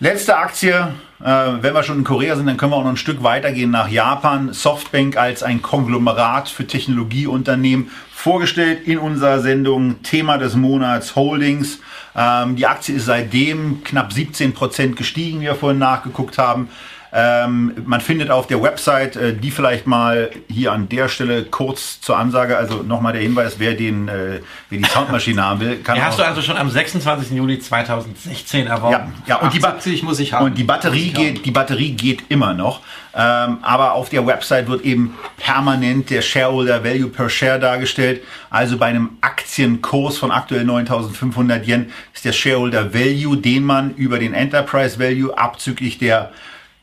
[0.00, 2.96] Letzte Aktie, äh, wenn wir schon in Korea sind, dann können wir auch noch ein
[2.96, 4.52] Stück weitergehen nach Japan.
[4.52, 11.78] Softbank als ein Konglomerat für Technologieunternehmen vorgestellt in unserer Sendung Thema des Monats Holdings.
[12.16, 16.68] Ähm, die Aktie ist seitdem knapp 17 Prozent gestiegen, wie wir vorhin nachgeguckt haben.
[17.16, 22.00] Ähm, man findet auf der Website, äh, die vielleicht mal hier an der Stelle kurz
[22.00, 25.94] zur Ansage, also nochmal der Hinweis, wer den, äh, wer die Soundmaschine haben will, kann.
[25.94, 27.30] Die hast du also schon am 26.
[27.36, 29.12] Juli 2016 erworben.
[29.28, 30.46] Ja, ja und, die muss ich haben.
[30.46, 32.80] und die Batterie geht, die Batterie geht immer noch.
[33.14, 38.22] Ähm, aber auf der Website wird eben permanent der Shareholder Value per Share dargestellt.
[38.50, 44.18] Also bei einem Aktienkurs von aktuell 9.500 Yen ist der Shareholder Value, den man über
[44.18, 46.32] den Enterprise Value abzüglich der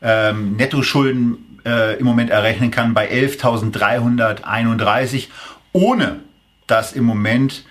[0.02, 5.28] ähm, Nettoschulden äh, im Moment errechnen kann bei 11.331,
[5.72, 6.20] ohne
[6.66, 7.64] dass im Moment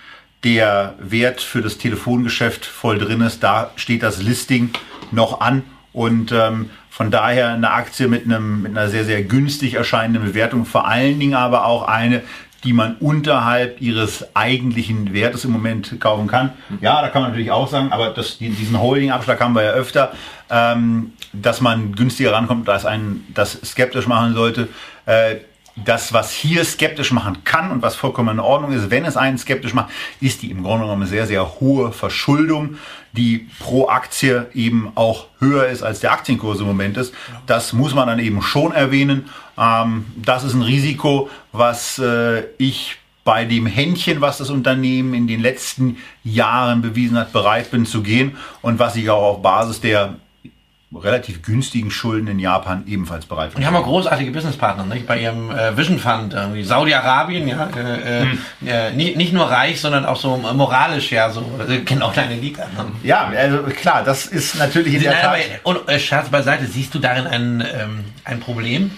[0.43, 3.43] der Wert für das Telefongeschäft voll drin ist.
[3.43, 4.71] Da steht das Listing
[5.11, 5.63] noch an
[5.93, 10.65] und ähm, von daher eine Aktie mit, einem, mit einer sehr, sehr günstig erscheinenden Bewertung,
[10.65, 12.23] vor allen Dingen aber auch eine,
[12.64, 16.51] die man unterhalb ihres eigentlichen Wertes im Moment kaufen kann.
[16.80, 20.12] Ja, da kann man natürlich auch sagen, aber das, diesen Holding-Abschlag haben wir ja öfter,
[20.49, 24.68] ähm, dass man günstiger rankommt, dass einen das skeptisch machen sollte.
[25.05, 25.38] Äh,
[25.76, 29.38] das, was hier skeptisch machen kann und was vollkommen in Ordnung ist, wenn es einen
[29.38, 32.78] skeptisch macht, ist die im Grunde genommen sehr, sehr hohe Verschuldung,
[33.13, 37.13] die pro Aktie eben auch höher ist, als der Aktienkurs im Moment ist.
[37.45, 39.30] Das muss man dann eben schon erwähnen.
[39.57, 45.28] Ähm, das ist ein Risiko, was äh, ich bei dem Händchen, was das Unternehmen in
[45.28, 49.80] den letzten Jahren bewiesen hat, bereit bin zu gehen und was ich auch auf Basis
[49.80, 50.15] der
[50.93, 53.55] relativ günstigen Schulden in Japan ebenfalls bereit.
[53.55, 55.07] Und die haben auch großartige Businesspartner, nicht?
[55.07, 58.39] Bei ihrem äh, Vision Fund, irgendwie Saudi-Arabien, ja, äh, hm.
[58.67, 62.35] äh, nicht, nicht nur reich, sondern auch so moralisch, ja, so, äh, kennen auch deine
[62.35, 62.67] Liga.
[62.75, 62.85] Ne?
[63.03, 65.39] Ja, also klar, das ist natürlich in der Nein, Tat.
[65.63, 68.91] Aber, und äh, Scherz beiseite, siehst du darin ein, ähm, ein Problem?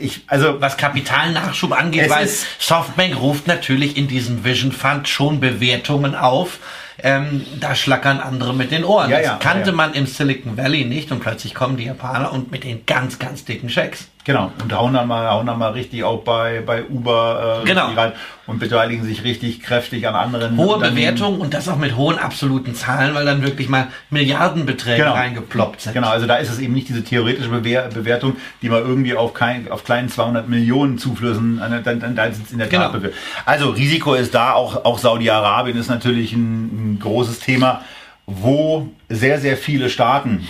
[0.00, 2.28] Ich, also was Kapitalnachschub angeht, weil
[2.58, 6.58] Softbank ruft natürlich in diesem Vision Fund schon Bewertungen auf,
[7.04, 9.10] ähm, da schlackern andere mit den Ohren.
[9.10, 9.76] Ja, das ja, kannte ja.
[9.76, 13.44] man im Silicon Valley nicht und plötzlich kommen die Japaner und mit den ganz, ganz
[13.44, 14.08] dicken Schecks.
[14.24, 17.92] Genau, und hauen dann mal, hauen dann mal richtig auch bei, bei Uber äh, genau.
[17.92, 18.12] rein
[18.46, 20.56] und beteiligen sich richtig kräftig an anderen.
[20.56, 25.12] Hohe Bewertungen und das auch mit hohen absoluten Zahlen, weil dann wirklich mal Milliardenbeträge genau.
[25.12, 25.92] reingeploppt sind.
[25.92, 29.34] Genau, also da ist es eben nicht diese theoretische Bewer Bewertung, die man irgendwie auf,
[29.34, 33.12] kein, auf kleinen 200 Millionen Zuflüssen, dann, dann, dann in der Tat genau.
[33.44, 37.82] Also Risiko ist da, auch, auch Saudi-Arabien ist natürlich ein, ein großes Thema,
[38.24, 40.46] wo sehr, sehr viele Staaten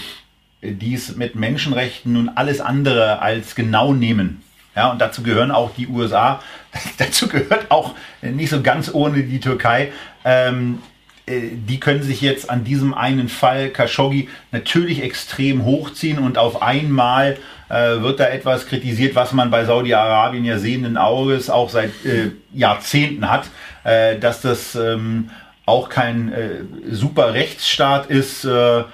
[0.72, 4.42] die es mit Menschenrechten und alles andere als genau nehmen.
[4.76, 6.42] Ja, und dazu gehören auch die USA,
[6.98, 9.92] dazu gehört auch nicht so ganz ohne die Türkei.
[10.24, 10.80] Ähm,
[11.26, 16.62] äh, die können sich jetzt an diesem einen Fall Khashoggi natürlich extrem hochziehen und auf
[16.62, 17.38] einmal
[17.68, 22.30] äh, wird da etwas kritisiert, was man bei Saudi-Arabien ja sehenden Auges auch seit äh,
[22.52, 23.46] Jahrzehnten hat,
[23.84, 25.30] äh, dass das ähm,
[25.66, 26.48] auch kein äh,
[26.90, 28.84] super Rechtsstaat ist äh,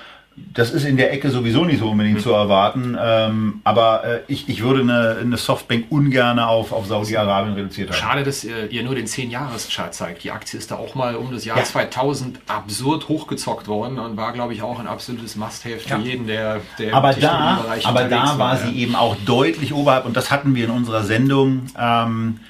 [0.53, 2.23] das ist in der Ecke sowieso nicht so unbedingt mhm.
[2.23, 2.97] zu erwarten.
[3.01, 7.97] Ähm, aber äh, ich, ich würde eine, eine Softbank ungern auf, auf Saudi-Arabien reduziert haben.
[7.97, 10.25] Schade, dass äh, ihr nur den 10-Jahres-Chart zeigt.
[10.25, 11.65] Die Aktie ist da auch mal um das Jahr ja.
[11.65, 15.99] 2000 absurd hochgezockt worden und war, glaube ich, auch ein absolutes Must-Have für ja.
[15.99, 20.17] jeden, der, der Aber da, aber da war, war sie eben auch deutlich oberhalb und
[20.17, 21.67] das hatten wir in unserer Sendung.
[21.79, 22.41] Ähm,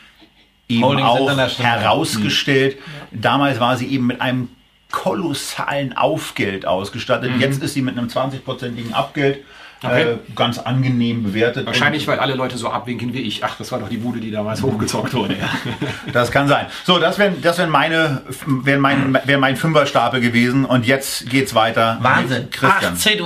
[0.69, 2.79] eben Holdings auch herausgestellt.
[3.11, 3.21] Mhm.
[3.21, 4.49] Damals war sie eben mit einem
[4.91, 7.33] kolossalen Aufgeld ausgestattet.
[7.33, 7.41] Mhm.
[7.41, 9.45] Jetzt ist sie mit einem 20-prozentigen Abgeld
[9.83, 10.03] Okay.
[10.03, 11.65] Äh, ganz angenehm bewertet.
[11.65, 13.45] Wahrscheinlich, weil alle Leute so abwinken wie ich.
[13.45, 15.37] Ach, das war doch die Bude, die damals hochgezockt wurde.
[15.39, 15.49] Ja.
[16.13, 16.67] Das kann sein.
[16.85, 20.65] So, das wäre das wär meine, wär mein, wär mein Fünferstapel gewesen.
[20.65, 21.99] Und jetzt geht's weiter.
[22.01, 22.49] Wahnsinn.
[22.51, 23.21] 18.47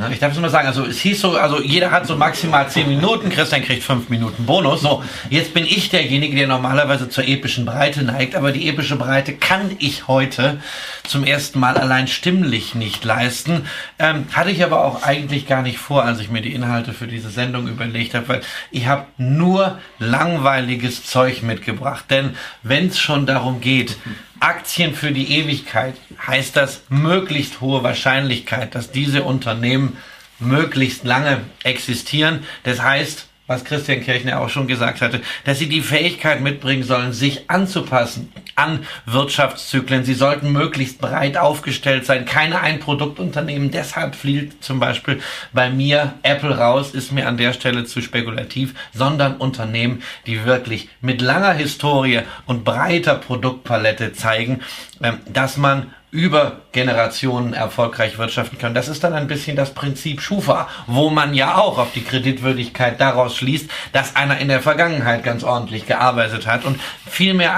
[0.00, 0.08] Uhr.
[0.08, 0.12] Ne?
[0.12, 2.88] Ich darf es nur sagen, also es hieß so, also jeder hat so maximal 10
[2.88, 3.28] Minuten.
[3.30, 4.80] Christian kriegt 5 Minuten Bonus.
[4.80, 8.34] So, jetzt bin ich derjenige, der normalerweise zur epischen Breite neigt.
[8.34, 10.58] Aber die epische Breite kann ich heute
[11.06, 13.66] zum ersten Mal allein stimmlich nicht leisten.
[13.98, 16.94] Ähm, hatte ich aber auch eigentlich gar gar nicht vor, als ich mir die Inhalte
[16.94, 18.40] für diese Sendung überlegt habe, weil
[18.70, 22.06] ich habe nur langweiliges Zeug mitgebracht.
[22.08, 23.98] Denn wenn es schon darum geht,
[24.40, 25.96] Aktien für die Ewigkeit,
[26.26, 29.98] heißt das möglichst hohe Wahrscheinlichkeit, dass diese Unternehmen
[30.38, 32.44] möglichst lange existieren.
[32.62, 37.12] Das heißt, was Christian Kirchner auch schon gesagt hatte, dass sie die Fähigkeit mitbringen sollen,
[37.12, 40.04] sich anzupassen an Wirtschaftszyklen.
[40.04, 43.70] Sie sollten möglichst breit aufgestellt sein, keine Einproduktunternehmen.
[43.70, 45.20] Deshalb fliegt zum Beispiel
[45.52, 50.88] bei mir Apple raus, ist mir an der Stelle zu spekulativ, sondern Unternehmen, die wirklich
[51.00, 54.60] mit langer Historie und breiter Produktpalette zeigen,
[55.02, 58.74] ähm, dass man über Generationen erfolgreich wirtschaften können.
[58.74, 63.00] Das ist dann ein bisschen das Prinzip Schufa, wo man ja auch auf die Kreditwürdigkeit
[63.00, 66.64] daraus schließt, dass einer in der Vergangenheit ganz ordentlich gearbeitet hat.
[66.64, 67.54] Und viel mehr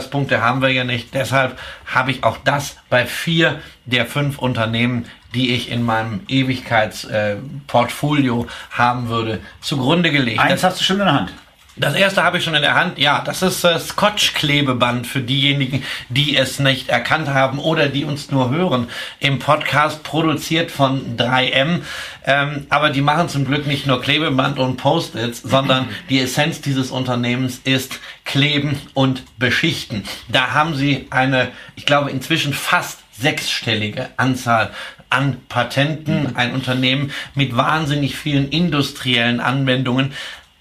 [0.00, 1.12] Anlasspunkte haben wir ja nicht.
[1.14, 8.46] Deshalb habe ich auch das bei vier der fünf Unternehmen, die ich in meinem Ewigkeitsportfolio
[8.70, 10.40] haben würde, zugrunde gelegt.
[10.40, 11.34] Eins hast du schon in der Hand.
[11.80, 12.98] Das erste habe ich schon in der Hand.
[12.98, 18.30] Ja, das ist äh, Scotch-Klebeband für diejenigen, die es nicht erkannt haben oder die uns
[18.30, 18.88] nur hören.
[19.18, 21.80] Im Podcast produziert von 3M.
[22.26, 26.90] Ähm, aber die machen zum Glück nicht nur Klebeband und Post-its, sondern die Essenz dieses
[26.90, 30.04] Unternehmens ist Kleben und Beschichten.
[30.28, 34.72] Da haben sie eine, ich glaube, inzwischen fast sechsstellige Anzahl
[35.08, 36.36] an Patenten.
[36.36, 40.12] Ein Unternehmen mit wahnsinnig vielen industriellen Anwendungen,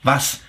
[0.02, 0.40] was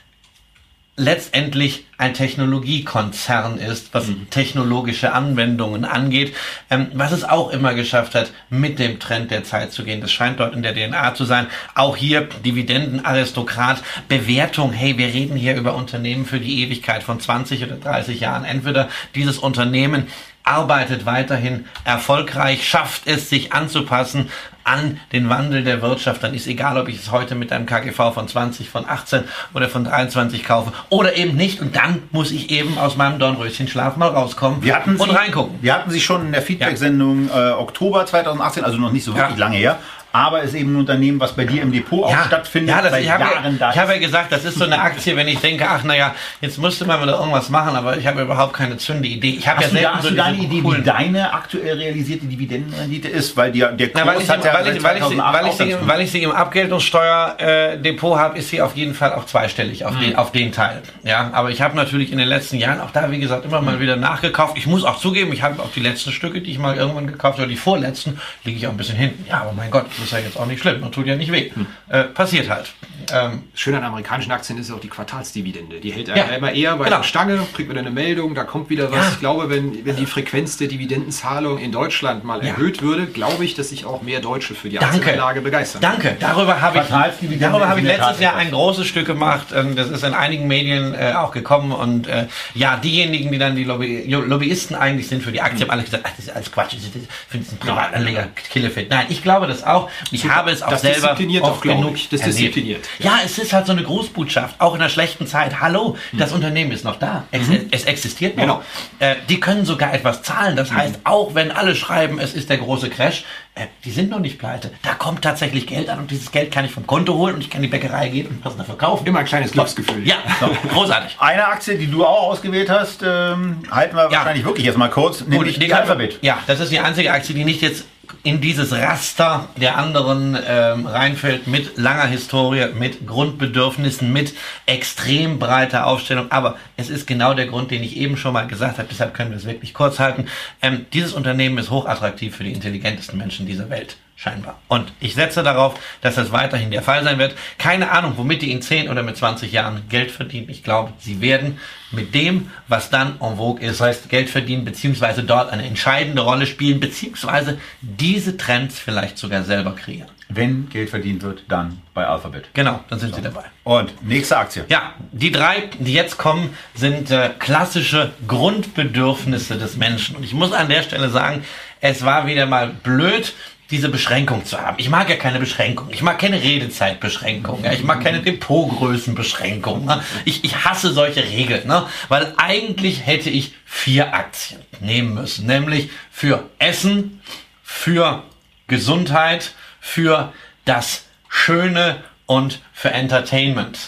[1.00, 4.28] letztendlich ein Technologiekonzern ist, was mhm.
[4.30, 6.34] technologische Anwendungen angeht,
[6.70, 10.00] ähm, was es auch immer geschafft hat, mit dem Trend der Zeit zu gehen.
[10.00, 11.46] Das scheint dort in der DNA zu sein.
[11.74, 17.64] Auch hier Dividendenaristokrat, Bewertung, hey, wir reden hier über Unternehmen für die Ewigkeit von 20
[17.64, 18.44] oder 30 Jahren.
[18.44, 20.06] Entweder dieses Unternehmen
[20.50, 24.28] arbeitet weiterhin erfolgreich, schafft es, sich anzupassen
[24.64, 28.12] an den Wandel der Wirtschaft, dann ist egal, ob ich es heute mit einem KGV
[28.12, 29.24] von 20, von 18
[29.54, 31.60] oder von 23 kaufe oder eben nicht.
[31.60, 35.58] Und dann muss ich eben aus meinem Dornröschenschlaf mal rauskommen wir hatten und Sie, reingucken.
[35.62, 39.38] Wir hatten Sie schon in der Feedback-Sendung äh, Oktober 2018, also noch nicht so wirklich
[39.38, 39.44] ja.
[39.44, 39.78] lange her,
[40.12, 42.74] aber es ist eben ein Unternehmen, was bei dir im Depot auch stattfindet.
[42.74, 45.28] Ja, das, ich habe ja, ich habe ja gesagt, das ist so eine Aktie, wenn
[45.28, 48.76] ich denke, ach naja, jetzt müsste man wieder irgendwas machen, aber ich habe überhaupt keine
[48.76, 49.36] zünde Idee.
[49.38, 53.36] Ich habe ja selten hast so du deine Idee, wie deine aktuell realisierte Dividendenrendite ist,
[53.36, 55.46] weil die, der Kurs Na, weil ich, hat ja weil ich, weil ich, sie, weil
[55.46, 59.26] ich, sie, weil ich sie im Abgeltungssteuerdepot äh, habe, ist sie auf jeden Fall auch
[59.26, 60.00] zweistellig auf, hm.
[60.00, 60.82] den, auf den Teil.
[61.04, 63.80] Ja, aber ich habe natürlich in den letzten Jahren auch da, wie gesagt, immer mal
[63.80, 64.56] wieder nachgekauft.
[64.56, 67.38] Ich muss auch zugeben, ich habe auch die letzten Stücke, die ich mal irgendwann gekauft
[67.38, 69.26] habe, die vorletzten, liege ich auch ein bisschen hinten.
[69.28, 71.50] Ja, aber mein Gott, ist ja jetzt auch nicht schlimm man tut ja nicht weh.
[71.54, 71.66] Hm.
[71.88, 72.72] Äh, passiert halt.
[73.12, 75.80] Ähm, Schön an amerikanischen Aktien ist auch die Quartalsdividende.
[75.80, 76.98] Die hält ja, immer eher bei genau.
[76.98, 78.98] der Stange, kriegt wieder eine Meldung, da kommt wieder was.
[78.98, 79.12] Ja.
[79.12, 82.50] Ich glaube, wenn, wenn die Frequenz der Dividendenzahlung in Deutschland mal ja.
[82.50, 85.82] erhöht würde, glaube ich, dass sich auch mehr Deutsche für die Aktienanlage begeistern.
[85.82, 89.48] Danke, darüber habe ich, darüber habe ich letztes Jahr ein großes Stück gemacht.
[89.54, 91.72] Ähm, das ist in einigen Medien äh, auch gekommen.
[91.72, 95.70] Und äh, ja, diejenigen, die dann die Lobby, Lobbyisten eigentlich sind für die Aktien, haben
[95.70, 96.94] alle gesagt, ach, das ist alles Quatsch, das ist
[97.32, 98.90] ein Privatanleger, Killefit.
[98.90, 99.89] Nein, ich glaube das auch.
[100.10, 102.88] Ich habe es auch das selber diszipliniert oft genug das diszipliniert.
[102.98, 105.60] Ja, es ist halt so eine Grußbotschaft, auch in einer schlechten Zeit.
[105.60, 106.36] Hallo, das mhm.
[106.36, 107.24] Unternehmen ist noch da.
[107.30, 107.68] Es, mhm.
[107.70, 108.42] es existiert noch.
[108.42, 108.62] Genau.
[108.98, 110.56] Äh, die können sogar etwas zahlen.
[110.56, 110.76] Das mhm.
[110.76, 113.24] heißt, auch wenn alle schreiben, es ist der große Crash,
[113.54, 114.70] äh, die sind noch nicht pleite.
[114.82, 117.50] Da kommt tatsächlich Geld an und dieses Geld kann ich vom Konto holen und ich
[117.50, 119.06] kann die Bäckerei gehen und was dafür kaufen.
[119.06, 120.06] Immer ein kleines Glücksgefühl.
[120.06, 121.16] Ja, so, großartig.
[121.18, 124.12] Eine Aktie, die du auch ausgewählt hast, ähm, halten wir ja.
[124.12, 126.18] wahrscheinlich wirklich jetzt mal kurz, nämlich Gut, die, die Alphabet.
[126.22, 127.84] Ja, das ist die einzige Aktie, die nicht jetzt
[128.22, 134.34] in dieses Raster der anderen ähm, reinfällt mit langer Historie, mit Grundbedürfnissen, mit
[134.66, 136.30] extrem breiter Aufstellung.
[136.30, 138.88] Aber es ist genau der Grund, den ich eben schon mal gesagt habe.
[138.90, 140.26] Deshalb können wir es wirklich kurz halten.
[140.60, 144.58] Ähm, dieses Unternehmen ist hochattraktiv für die intelligentesten Menschen dieser Welt scheinbar.
[144.68, 147.34] Und ich setze darauf, dass das weiterhin der Fall sein wird.
[147.56, 150.50] Keine Ahnung, womit die in 10 oder mit 20 Jahren Geld verdienen.
[150.50, 151.58] Ich glaube, sie werden
[151.90, 156.46] mit dem, was dann en vogue ist, heißt Geld verdienen, beziehungsweise dort eine entscheidende Rolle
[156.46, 160.10] spielen, beziehungsweise diese Trends vielleicht sogar selber kreieren.
[160.28, 162.50] Wenn Geld verdient wird, dann bei Alphabet.
[162.52, 163.16] Genau, dann sind so.
[163.16, 163.44] sie dabei.
[163.64, 164.64] Und nächste Aktie.
[164.68, 170.14] Ja, die drei, die jetzt kommen, sind äh, klassische Grundbedürfnisse des Menschen.
[170.14, 171.42] Und ich muss an der Stelle sagen,
[171.80, 173.34] es war wieder mal blöd,
[173.70, 174.76] diese Beschränkung zu haben.
[174.78, 175.88] Ich mag ja keine Beschränkung.
[175.90, 177.64] Ich mag keine Redezeitbeschränkung.
[177.64, 177.72] Ja.
[177.72, 179.84] Ich mag keine Depotgrößenbeschränkung.
[179.84, 180.02] Ne.
[180.24, 181.86] Ich, ich hasse solche Regeln, ne?
[182.08, 185.46] weil eigentlich hätte ich vier Aktien nehmen müssen.
[185.46, 187.20] Nämlich für Essen,
[187.62, 188.24] für
[188.66, 190.32] Gesundheit, für
[190.64, 193.78] das Schöne und für Entertainment.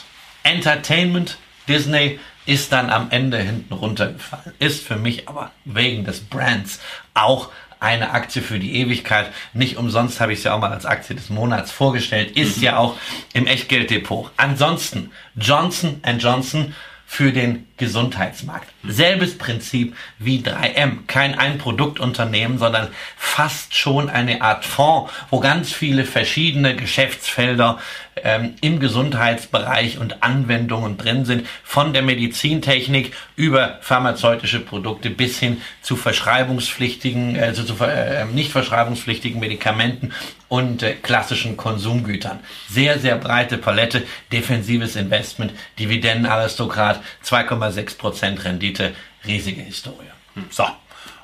[0.45, 4.53] Entertainment, Disney, ist dann am Ende hinten runtergefallen.
[4.59, 6.81] Ist für mich aber wegen des Brands
[7.15, 7.51] auch
[7.83, 9.33] eine Aktie für die Ewigkeit.
[9.53, 12.37] Nicht umsonst habe ich es ja auch mal als Aktie des Monats vorgestellt.
[12.37, 12.63] Ist mhm.
[12.63, 12.97] ja auch
[13.33, 14.31] im Echtgelddepot.
[14.37, 16.75] Ansonsten Johnson Johnson
[17.07, 18.72] für den Gesundheitsmarkt.
[18.87, 21.07] Selbes Prinzip wie 3M.
[21.07, 27.79] Kein Ein-Produkt-Unternehmen, sondern fast schon eine Art Fonds, wo ganz viele verschiedene Geschäftsfelder
[28.17, 31.47] ähm, im Gesundheitsbereich und Anwendungen drin sind.
[31.65, 39.41] Von der Medizintechnik über pharmazeutische Produkte bis hin zu verschreibungspflichtigen, also zu äh, nicht verschreibungspflichtigen
[39.41, 40.13] Medikamenten
[40.49, 42.41] und äh, klassischen Konsumgütern.
[42.69, 48.95] Sehr, sehr breite Palette, defensives Investment, Dividendenaristokrat, 2,6 Prozent Rendite,
[49.27, 50.11] riesige Historie.
[50.35, 50.47] Hm.
[50.51, 50.65] So.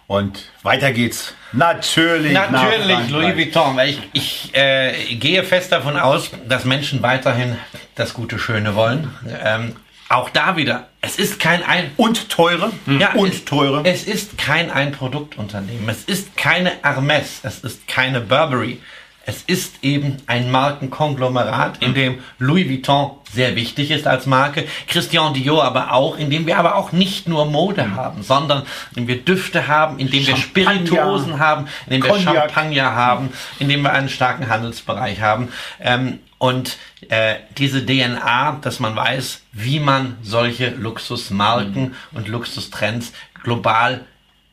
[0.07, 1.35] Und weiter geht's.
[1.53, 2.33] Natürlich.
[2.33, 3.77] Natürlich, Louis Vuitton.
[3.77, 7.59] Weil ich, ich äh, gehe fest davon aus, dass Menschen weiterhin
[7.95, 9.11] das Gute, Schöne wollen.
[9.45, 9.77] Ähm,
[10.09, 13.83] auch da wieder, es ist kein ein und teure ja, und es, teure.
[13.85, 15.87] Es ist kein Ein-Produktunternehmen.
[15.87, 17.41] Es ist keine Hermes.
[17.43, 18.81] Es ist keine Burberry.
[19.29, 25.35] Es ist eben ein Markenkonglomerat, in dem Louis Vuitton sehr wichtig ist als Marke, Christian
[25.35, 28.63] Dior aber auch, in dem wir aber auch nicht nur Mode haben, sondern
[28.93, 32.35] in dem wir Düfte haben, in dem wir Spirituosen haben, in dem wir Cognac.
[32.37, 35.53] Champagner haben, in dem wir einen starken Handelsbereich haben.
[35.79, 36.79] Ähm, und
[37.11, 41.95] äh, diese DNA, dass man weiß, wie man solche Luxusmarken mhm.
[42.15, 43.13] und Luxustrends
[43.43, 44.07] global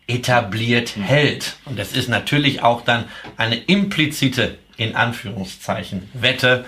[0.08, 1.04] etabliert mhm.
[1.04, 1.56] hält.
[1.64, 3.06] Und das ist natürlich auch dann
[3.38, 6.66] eine implizite in Anführungszeichen Wette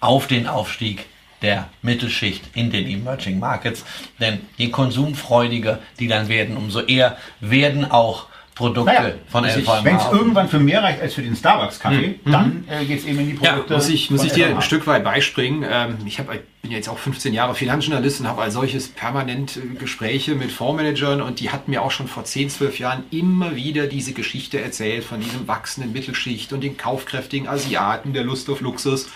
[0.00, 1.06] auf den Aufstieg
[1.42, 3.84] der Mittelschicht in den Emerging Markets.
[4.18, 8.26] Denn je konsumfreudiger die dann werden, umso eher werden auch
[8.58, 9.84] Produkte naja, von LVMH.
[9.84, 12.32] Wenn es irgendwann für mehr reicht als für den Starbucks-Kaffee, mhm.
[12.32, 13.72] dann äh, geht es eben in die Produkte.
[13.72, 15.64] Ja, muss ich, muss ich dir ein Stück weit beispringen.
[15.70, 19.78] Ähm, ich hab, bin jetzt auch 15 Jahre Finanzjournalist und habe als solches permanent äh,
[19.78, 23.86] Gespräche mit Fondsmanagern und die hatten mir auch schon vor 10, 12 Jahren immer wieder
[23.86, 29.08] diese Geschichte erzählt von diesem wachsenden Mittelschicht und den kaufkräftigen Asiaten, der Lust auf Luxus.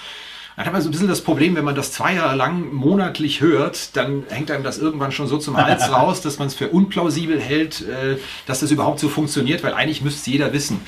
[0.57, 3.41] Dann hat man so ein bisschen das Problem, wenn man das zwei Jahre lang monatlich
[3.41, 6.69] hört, dann hängt einem das irgendwann schon so zum Hals raus, dass man es für
[6.69, 10.81] unplausibel hält, äh, dass das überhaupt so funktioniert, weil eigentlich müsste es jeder wissen.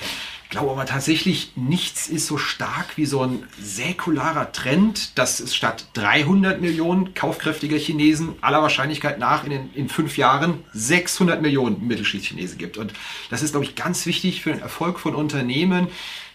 [0.44, 5.56] Ich glaube aber tatsächlich, nichts ist so stark wie so ein säkularer Trend, dass es
[5.56, 11.84] statt 300 Millionen kaufkräftiger Chinesen aller Wahrscheinlichkeit nach in, den, in fünf Jahren 600 Millionen
[11.86, 12.76] Mittelschichtchinesen gibt.
[12.76, 12.92] Und
[13.30, 15.88] das ist, glaube ich, ganz wichtig für den Erfolg von Unternehmen,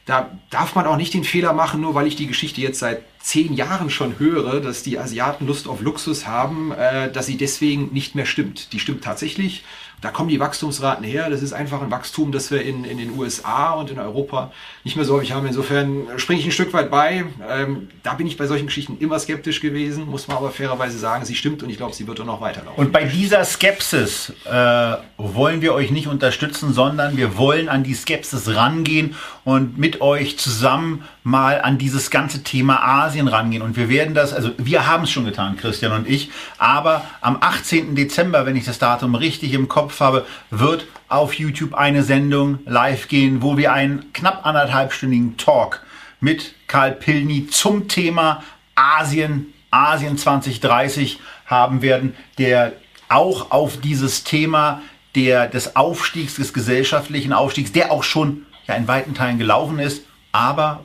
[0.09, 3.01] da darf man auch nicht den Fehler machen, nur weil ich die Geschichte jetzt seit
[3.19, 7.93] zehn Jahren schon höre, dass die Asiaten Lust auf Luxus haben, äh, dass sie deswegen
[7.93, 8.73] nicht mehr stimmt.
[8.73, 9.63] Die stimmt tatsächlich.
[10.01, 11.29] Da kommen die Wachstumsraten her.
[11.29, 14.51] Das ist einfach ein Wachstum, das wir in, in den USA und in Europa
[14.83, 15.45] nicht mehr so häufig haben.
[15.45, 17.25] Insofern springe ich ein Stück weit bei.
[17.49, 21.25] Ähm, da bin ich bei solchen Geschichten immer skeptisch gewesen, muss man aber fairerweise sagen,
[21.25, 22.77] sie stimmt und ich glaube, sie wird auch noch weiterlaufen.
[22.77, 27.93] Und bei dieser Skepsis äh, wollen wir euch nicht unterstützen, sondern wir wollen an die
[27.93, 33.61] Skepsis rangehen und mit euch zusammen mal an dieses ganze Thema Asien rangehen.
[33.61, 37.37] Und wir werden das, also wir haben es schon getan, Christian und ich, aber am
[37.39, 37.95] 18.
[37.95, 43.07] Dezember, wenn ich das Datum richtig im Kopf habe, wird auf YouTube eine Sendung live
[43.07, 45.81] gehen, wo wir einen knapp anderthalbstündigen Talk
[46.19, 48.43] mit Karl Pilny zum Thema
[48.75, 52.73] Asien, Asien 2030 haben werden, der
[53.07, 54.81] auch auf dieses Thema
[55.15, 60.05] der, des Aufstiegs, des gesellschaftlichen Aufstiegs, der auch schon ja in weiten Teilen gelaufen ist,
[60.31, 60.83] aber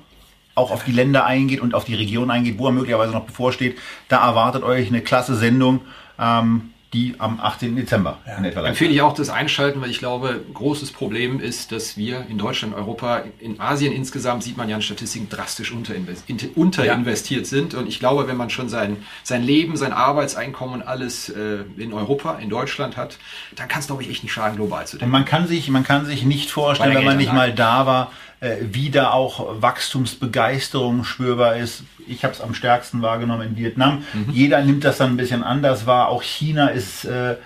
[0.55, 3.79] auch auf die Länder eingeht und auf die Region eingeht, wo er möglicherweise noch bevorsteht.
[4.09, 5.81] Da erwartet euch eine klasse Sendung.
[6.19, 7.75] Ähm, die am 18.
[7.75, 8.37] Dezember ja.
[8.37, 12.25] in etwa Empfehle ich auch das Einschalten, weil ich glaube, großes Problem ist, dass wir
[12.31, 17.45] in Deutschland, Europa, in Asien insgesamt sieht man ja in Statistiken drastisch unterinvestiert ja.
[17.45, 17.75] sind.
[17.75, 21.93] Und ich glaube, wenn man schon sein, sein Leben, sein Arbeitseinkommen und alles äh, in
[21.93, 23.19] Europa, in Deutschland hat,
[23.57, 25.07] dann kann es, glaube ich, echt nicht schaden, global zu denken.
[25.07, 28.13] Und man kann sich, man kann sich nicht vorstellen, wenn man nicht mal da war,
[28.45, 31.85] äh, wie da auch Wachstumsbegeisterung spürbar ist.
[32.07, 34.05] Ich habe es am stärksten wahrgenommen in Vietnam.
[34.13, 34.33] Mhm.
[34.33, 36.09] Jeder nimmt das dann ein bisschen anders wahr.
[36.09, 37.37] Auch China ist äh,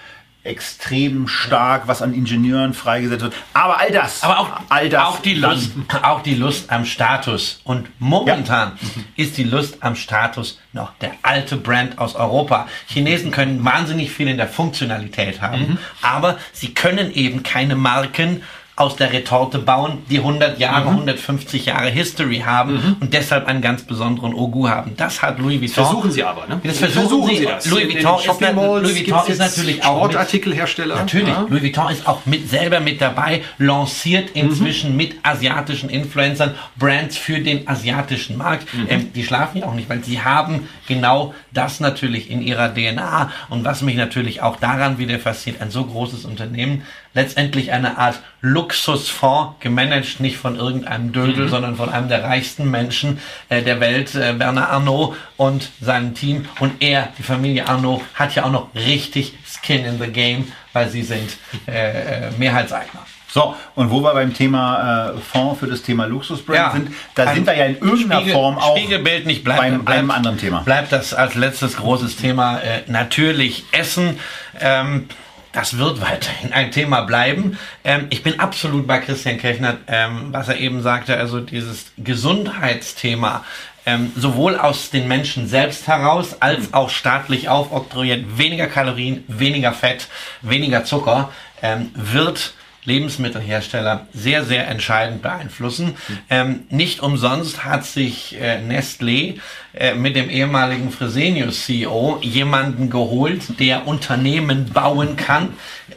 [0.42, 3.34] extrem stark, was an Ingenieuren freigesetzt wird.
[3.52, 5.72] Aber all das, aber auch, all das auch die Lust,
[6.02, 7.60] auch die Lust am Status.
[7.62, 9.02] Und momentan ja.
[9.16, 12.66] ist die Lust am Status noch der alte Brand aus Europa.
[12.88, 15.78] Chinesen können wahnsinnig viel in der Funktionalität haben, mhm.
[16.02, 18.42] aber sie können eben keine Marken
[18.78, 20.98] aus der Retorte bauen, die 100 Jahre, mhm.
[20.98, 22.96] 150 Jahre History haben mhm.
[23.00, 24.92] und deshalb einen ganz besonderen Ogu haben.
[24.96, 25.84] Das hat Louis Vuitton.
[25.84, 26.60] Versuchen sie aber, ne?
[26.62, 27.44] Das versuchen, versuchen sie.
[27.44, 27.66] Das.
[27.66, 30.96] Louis Vuitton, ist, na, Louis Vuitton ist natürlich auch Sportartikelhersteller.
[30.96, 31.28] Natürlich.
[31.28, 31.46] Ja.
[31.48, 34.96] Louis Vuitton ist auch mit selber mit dabei, lanciert inzwischen mhm.
[34.96, 38.72] mit asiatischen Influencern Brands für den asiatischen Markt.
[38.72, 38.86] Mhm.
[38.88, 43.32] Ähm, die schlafen ja auch nicht, weil sie haben genau das natürlich in ihrer DNA
[43.48, 46.82] und was mich natürlich auch daran wieder fasziniert, ein so großes Unternehmen
[47.18, 51.48] letztendlich eine Art Luxusfonds, gemanagt nicht von irgendeinem Dödel, mhm.
[51.48, 56.46] sondern von einem der reichsten Menschen äh, der Welt, äh, Werner Arnault und seinem Team.
[56.60, 60.88] Und er, die Familie Arnault, hat ja auch noch richtig Skin in the Game, weil
[60.88, 63.00] sie sind äh, äh Mehrheitseigner.
[63.30, 67.34] So, und wo wir beim Thema äh, Fonds für das Thema Luxusbrand ja, sind, da
[67.34, 70.38] sind wir ja in irgendeiner Spiegel, Form auch Spiegelbild nicht bleibt, beim, bleibt, einem anderen
[70.38, 70.60] Thema.
[70.60, 74.18] Bleibt das als letztes großes Thema äh, natürlich Essen.
[74.60, 75.08] Ähm,
[75.52, 77.58] das wird weiterhin ein Thema bleiben.
[77.84, 83.44] Ähm, ich bin absolut bei Christian Kirchner, ähm, was er eben sagte, also dieses Gesundheitsthema,
[83.86, 90.08] ähm, sowohl aus den Menschen selbst heraus als auch staatlich aufoktroyiert, weniger Kalorien, weniger Fett,
[90.42, 91.30] weniger Zucker,
[91.62, 92.52] ähm, wird
[92.88, 95.94] Lebensmittelhersteller sehr, sehr entscheidend beeinflussen.
[96.30, 99.38] Ähm, nicht umsonst hat sich äh, Nestlé
[99.74, 105.50] äh, mit dem ehemaligen Fresenius CEO jemanden geholt, der Unternehmen bauen kann,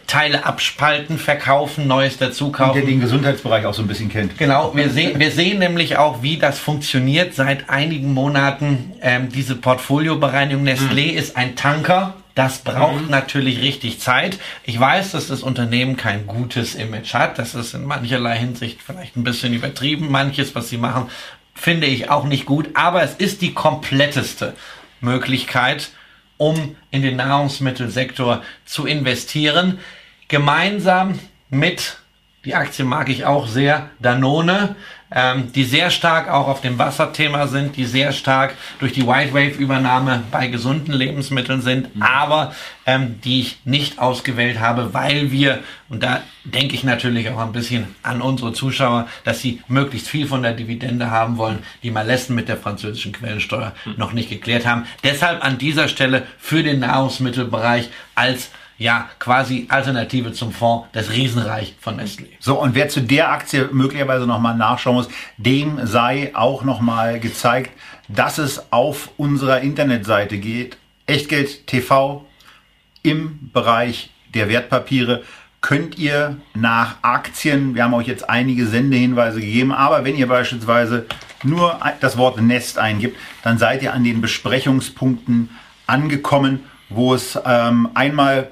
[0.06, 2.72] Teile abspalten, verkaufen, Neues dazu kaufen.
[2.72, 4.38] Und der den Gesundheitsbereich auch so ein bisschen kennt.
[4.38, 8.92] Genau, wir sehen, wir sehen nämlich auch, wie das funktioniert seit einigen Monaten.
[9.02, 11.18] Ähm, diese Portfoliobereinigung Nestlé mhm.
[11.18, 13.10] ist ein Tanker das braucht mhm.
[13.10, 14.40] natürlich richtig Zeit.
[14.64, 17.40] Ich weiß, dass das Unternehmen kein gutes Image hat.
[17.40, 20.10] Das ist in mancherlei Hinsicht vielleicht ein bisschen übertrieben.
[20.10, 21.10] Manches, was sie machen,
[21.54, 22.70] finde ich auch nicht gut.
[22.74, 24.54] Aber es ist die kompletteste
[25.02, 25.92] Möglichkeit,
[26.38, 29.80] um in den Nahrungsmittelsektor zu investieren.
[30.28, 31.20] Gemeinsam
[31.50, 31.98] mit,
[32.46, 34.76] die Aktie mag ich auch sehr, Danone,
[35.14, 39.34] ähm, die sehr stark auch auf dem Wasserthema sind, die sehr stark durch die White
[39.34, 42.02] Wave Übernahme bei gesunden Lebensmitteln sind, mhm.
[42.02, 42.54] aber
[42.86, 45.60] ähm, die ich nicht ausgewählt habe, weil wir,
[45.90, 50.28] und da denke ich natürlich auch ein bisschen an unsere Zuschauer, dass sie möglichst viel
[50.28, 53.96] von der Dividende haben wollen, die Malessen mit der französischen Quellensteuer mhm.
[53.98, 54.86] noch nicht geklärt haben.
[55.04, 58.50] Deshalb an dieser Stelle für den Nahrungsmittelbereich als
[58.82, 62.26] ja quasi Alternative zum Fonds, das Riesenreich von Nestlé.
[62.40, 65.08] So, und wer zu der Aktie möglicherweise nochmal nachschauen muss,
[65.38, 67.72] dem sei auch nochmal gezeigt,
[68.08, 70.78] dass es auf unserer Internetseite geht.
[71.06, 72.26] Echtgeld TV
[73.04, 75.22] im Bereich der Wertpapiere
[75.62, 81.06] könnt ihr nach Aktien, wir haben euch jetzt einige Sendehinweise gegeben, aber wenn ihr beispielsweise
[81.44, 85.52] nur das Wort Nest eingibt, dann seid ihr an den Besprechungspunkten
[85.86, 88.50] angekommen, wo es ähm, einmal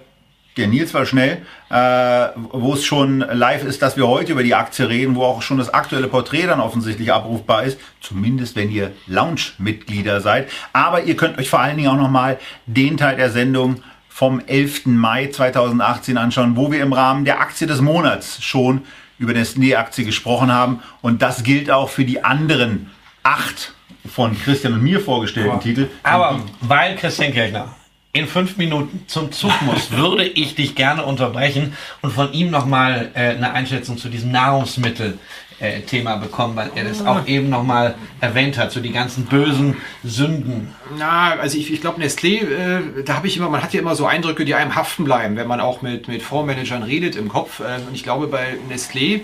[0.59, 4.53] der Nils war schnell, äh, wo es schon live ist, dass wir heute über die
[4.53, 8.91] Aktie reden, wo auch schon das aktuelle Porträt dann offensichtlich abrufbar ist, zumindest wenn ihr
[9.07, 10.49] Lounge-Mitglieder seid.
[10.73, 14.85] Aber ihr könnt euch vor allen Dingen auch nochmal den Teil der Sendung vom 11.
[14.87, 18.81] Mai 2018 anschauen, wo wir im Rahmen der Aktie des Monats schon
[19.17, 20.81] über das Nestlé-Aktie gesprochen haben.
[21.01, 22.89] Und das gilt auch für die anderen
[23.23, 23.73] acht
[24.05, 25.87] von Christian und mir vorgestellten aber, Titel.
[26.03, 27.75] Aber weil Christian Kirchner
[28.11, 33.11] in fünf Minuten zum Zug muss, würde ich dich gerne unterbrechen und von ihm nochmal
[33.13, 35.19] äh, eine Einschätzung zu diesem Nahrungsmittel
[35.59, 39.77] äh, Thema bekommen, weil er das auch eben nochmal erwähnt hat, so die ganzen bösen
[40.03, 40.73] Sünden.
[40.97, 43.95] Na, also ich, ich glaube, Nestlé, äh, da habe ich immer, man hat ja immer
[43.95, 47.59] so Eindrücke, die einem haften bleiben, wenn man auch mit, mit Fondsmanagern redet im Kopf.
[47.59, 49.21] Äh, und ich glaube, bei Nestlé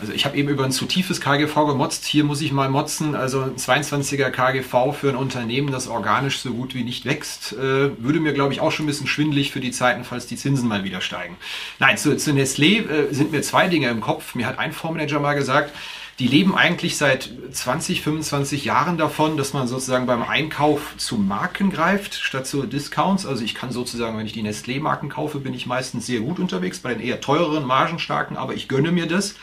[0.00, 2.04] also ich habe eben über ein zu tiefes KGV gemotzt.
[2.04, 3.14] Hier muss ich mal motzen.
[3.14, 7.90] Also ein 22er KGV für ein Unternehmen, das organisch so gut wie nicht wächst, äh,
[8.02, 10.68] würde mir, glaube ich, auch schon ein bisschen schwindlig für die Zeiten, falls die Zinsen
[10.68, 11.36] mal wieder steigen.
[11.78, 14.34] Nein, zu, zu Nestlé äh, sind mir zwei Dinge im Kopf.
[14.34, 15.72] Mir hat ein Fondsmanager mal gesagt,
[16.20, 21.70] die leben eigentlich seit 20, 25 Jahren davon, dass man sozusagen beim Einkauf zu Marken
[21.70, 23.24] greift, statt zu Discounts.
[23.24, 26.80] Also ich kann sozusagen, wenn ich die Nestlé-Marken kaufe, bin ich meistens sehr gut unterwegs,
[26.80, 29.36] bei den eher teureren, margenstarken, aber ich gönne mir das.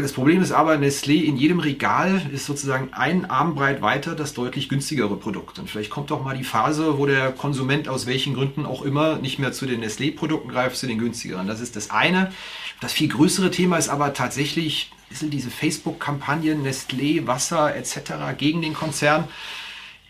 [0.00, 4.70] Das Problem ist aber, Nestlé in jedem Regal ist sozusagen ein Armbreit weiter das deutlich
[4.70, 5.58] günstigere Produkt.
[5.58, 9.16] Und vielleicht kommt auch mal die Phase, wo der Konsument aus welchen Gründen auch immer
[9.16, 11.46] nicht mehr zu den Nestlé-Produkten greift, zu den günstigeren.
[11.46, 12.32] Das ist das eine.
[12.80, 18.34] Das viel größere Thema ist aber tatsächlich, sind diese Facebook-Kampagnen Nestlé, Wasser etc.
[18.38, 19.28] gegen den Konzern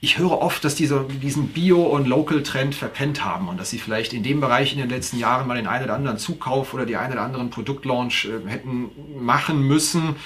[0.05, 0.91] ich höre oft, dass die
[1.23, 4.91] diesen Bio- und Local-Trend verpennt haben und dass sie vielleicht in dem Bereich in den
[4.91, 8.51] letzten Jahren mal den einen oder anderen Zukauf oder die einen oder anderen Produktlaunch äh,
[8.51, 8.91] hätten
[9.21, 10.17] machen müssen,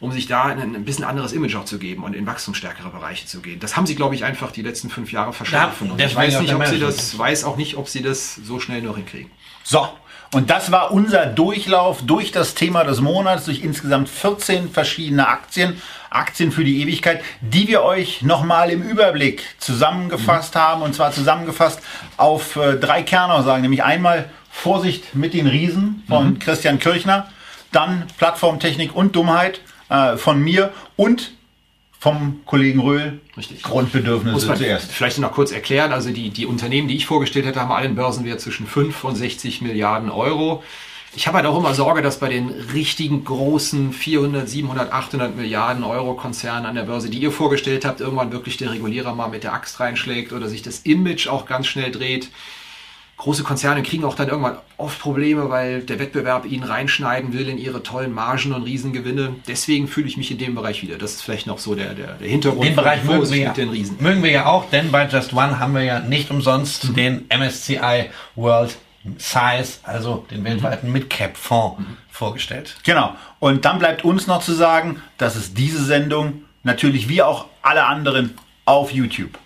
[0.00, 3.40] um sich da ein, bisschen anderes Image auch zu geben und in wachstumsstärkere Bereiche zu
[3.40, 3.60] gehen.
[3.60, 5.92] Das haben sie, glaube ich, einfach die letzten fünf Jahre verschlafen.
[5.98, 8.80] Ja, ich weiß nicht, ob sie das, weiß auch nicht, ob sie das so schnell
[8.80, 9.30] noch hinkriegen.
[9.62, 9.86] So,
[10.32, 15.80] und das war unser Durchlauf durch das Thema des Monats, durch insgesamt 14 verschiedene Aktien,
[16.10, 20.58] Aktien für die Ewigkeit, die wir euch nochmal im Überblick zusammengefasst mhm.
[20.60, 20.82] haben.
[20.82, 21.80] Und zwar zusammengefasst
[22.16, 26.38] auf äh, drei Kernaussagen, nämlich einmal Vorsicht mit den Riesen von mhm.
[26.38, 27.28] Christian Kirchner,
[27.72, 31.32] dann Plattformtechnik und Dummheit äh, von mir und
[31.98, 33.20] vom Kollegen Röhl.
[33.36, 33.62] Richtig.
[33.62, 34.92] Grundbedürfnisse Muss man zuerst.
[34.92, 35.92] Vielleicht noch kurz erklären.
[35.92, 39.16] Also die, die Unternehmen, die ich vorgestellt hätte, haben alle einen Börsenwert zwischen 5 und
[39.16, 40.62] 60 Milliarden Euro.
[41.18, 45.82] Ich habe halt auch immer Sorge, dass bei den richtigen großen 400, 700, 800 Milliarden
[45.82, 49.42] Euro Konzernen an der Börse, die ihr vorgestellt habt, irgendwann wirklich der Regulierer mal mit
[49.42, 52.30] der Axt reinschlägt oder sich das Image auch ganz schnell dreht
[53.16, 57.58] große Konzerne kriegen auch dann irgendwann oft Probleme, weil der Wettbewerb ihnen reinschneiden will in
[57.58, 59.34] ihre tollen Margen und Riesengewinne.
[59.48, 60.98] Deswegen fühle ich mich in dem Bereich wieder.
[60.98, 62.64] Das ist vielleicht noch so der, der, der Hintergrund.
[62.64, 63.96] Den Bereich mögen wir, ja, den Riesen.
[63.98, 66.94] mögen wir ja auch, denn bei Just One haben wir ja nicht umsonst mhm.
[66.94, 68.78] den MSCI World
[69.18, 71.96] Size, also den weltweiten Midcap-Fonds, mhm.
[72.10, 72.76] vorgestellt.
[72.84, 73.14] Genau.
[73.38, 77.84] Und dann bleibt uns noch zu sagen, dass es diese Sendung natürlich wie auch alle
[77.86, 78.34] anderen
[78.64, 79.38] auf YouTube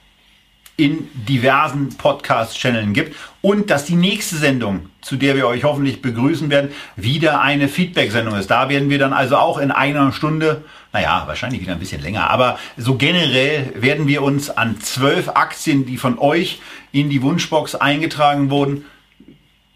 [0.77, 6.49] in diversen Podcast-Channeln gibt und dass die nächste Sendung, zu der wir euch hoffentlich begrüßen
[6.51, 8.51] werden, wieder eine Feedback-Sendung ist.
[8.51, 12.31] Da werden wir dann also auch in einer Stunde, naja, wahrscheinlich wieder ein bisschen länger,
[12.31, 16.61] aber so generell werden wir uns an zwölf Aktien, die von euch
[16.91, 18.87] in die Wunschbox eingetragen wurden,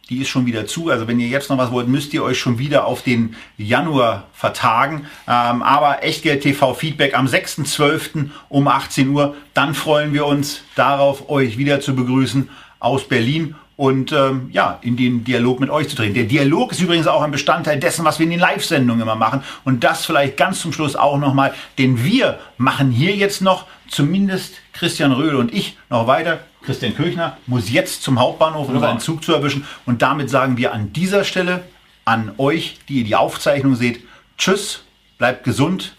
[0.09, 0.91] die ist schon wieder zu.
[0.91, 4.25] Also wenn ihr jetzt noch was wollt, müsst ihr euch schon wieder auf den Januar
[4.33, 5.07] vertagen.
[5.27, 8.31] Ähm, aber Echtgeld TV Feedback am 6.12.
[8.49, 9.35] um 18 Uhr.
[9.55, 12.49] Dann freuen wir uns darauf, euch wieder zu begrüßen
[12.79, 16.15] aus Berlin und ähm, ja, in den Dialog mit euch zu treten.
[16.15, 19.43] Der Dialog ist übrigens auch ein Bestandteil dessen, was wir in den Live-Sendungen immer machen.
[19.65, 24.55] Und das vielleicht ganz zum Schluss auch nochmal, denn wir machen hier jetzt noch, zumindest
[24.73, 26.41] Christian Röhl und ich, noch weiter.
[26.67, 29.64] Christian Kirchner muss jetzt zum Hauptbahnhof, um seinen Zug zu erwischen.
[29.87, 31.64] Und damit sagen wir an dieser Stelle
[32.05, 34.03] an euch, die ihr die Aufzeichnung seht,
[34.37, 34.83] tschüss,
[35.17, 35.97] bleibt gesund,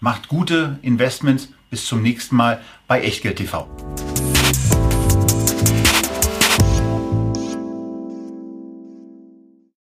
[0.00, 1.48] macht gute Investments.
[1.68, 3.66] Bis zum nächsten Mal bei Echtgeld TV.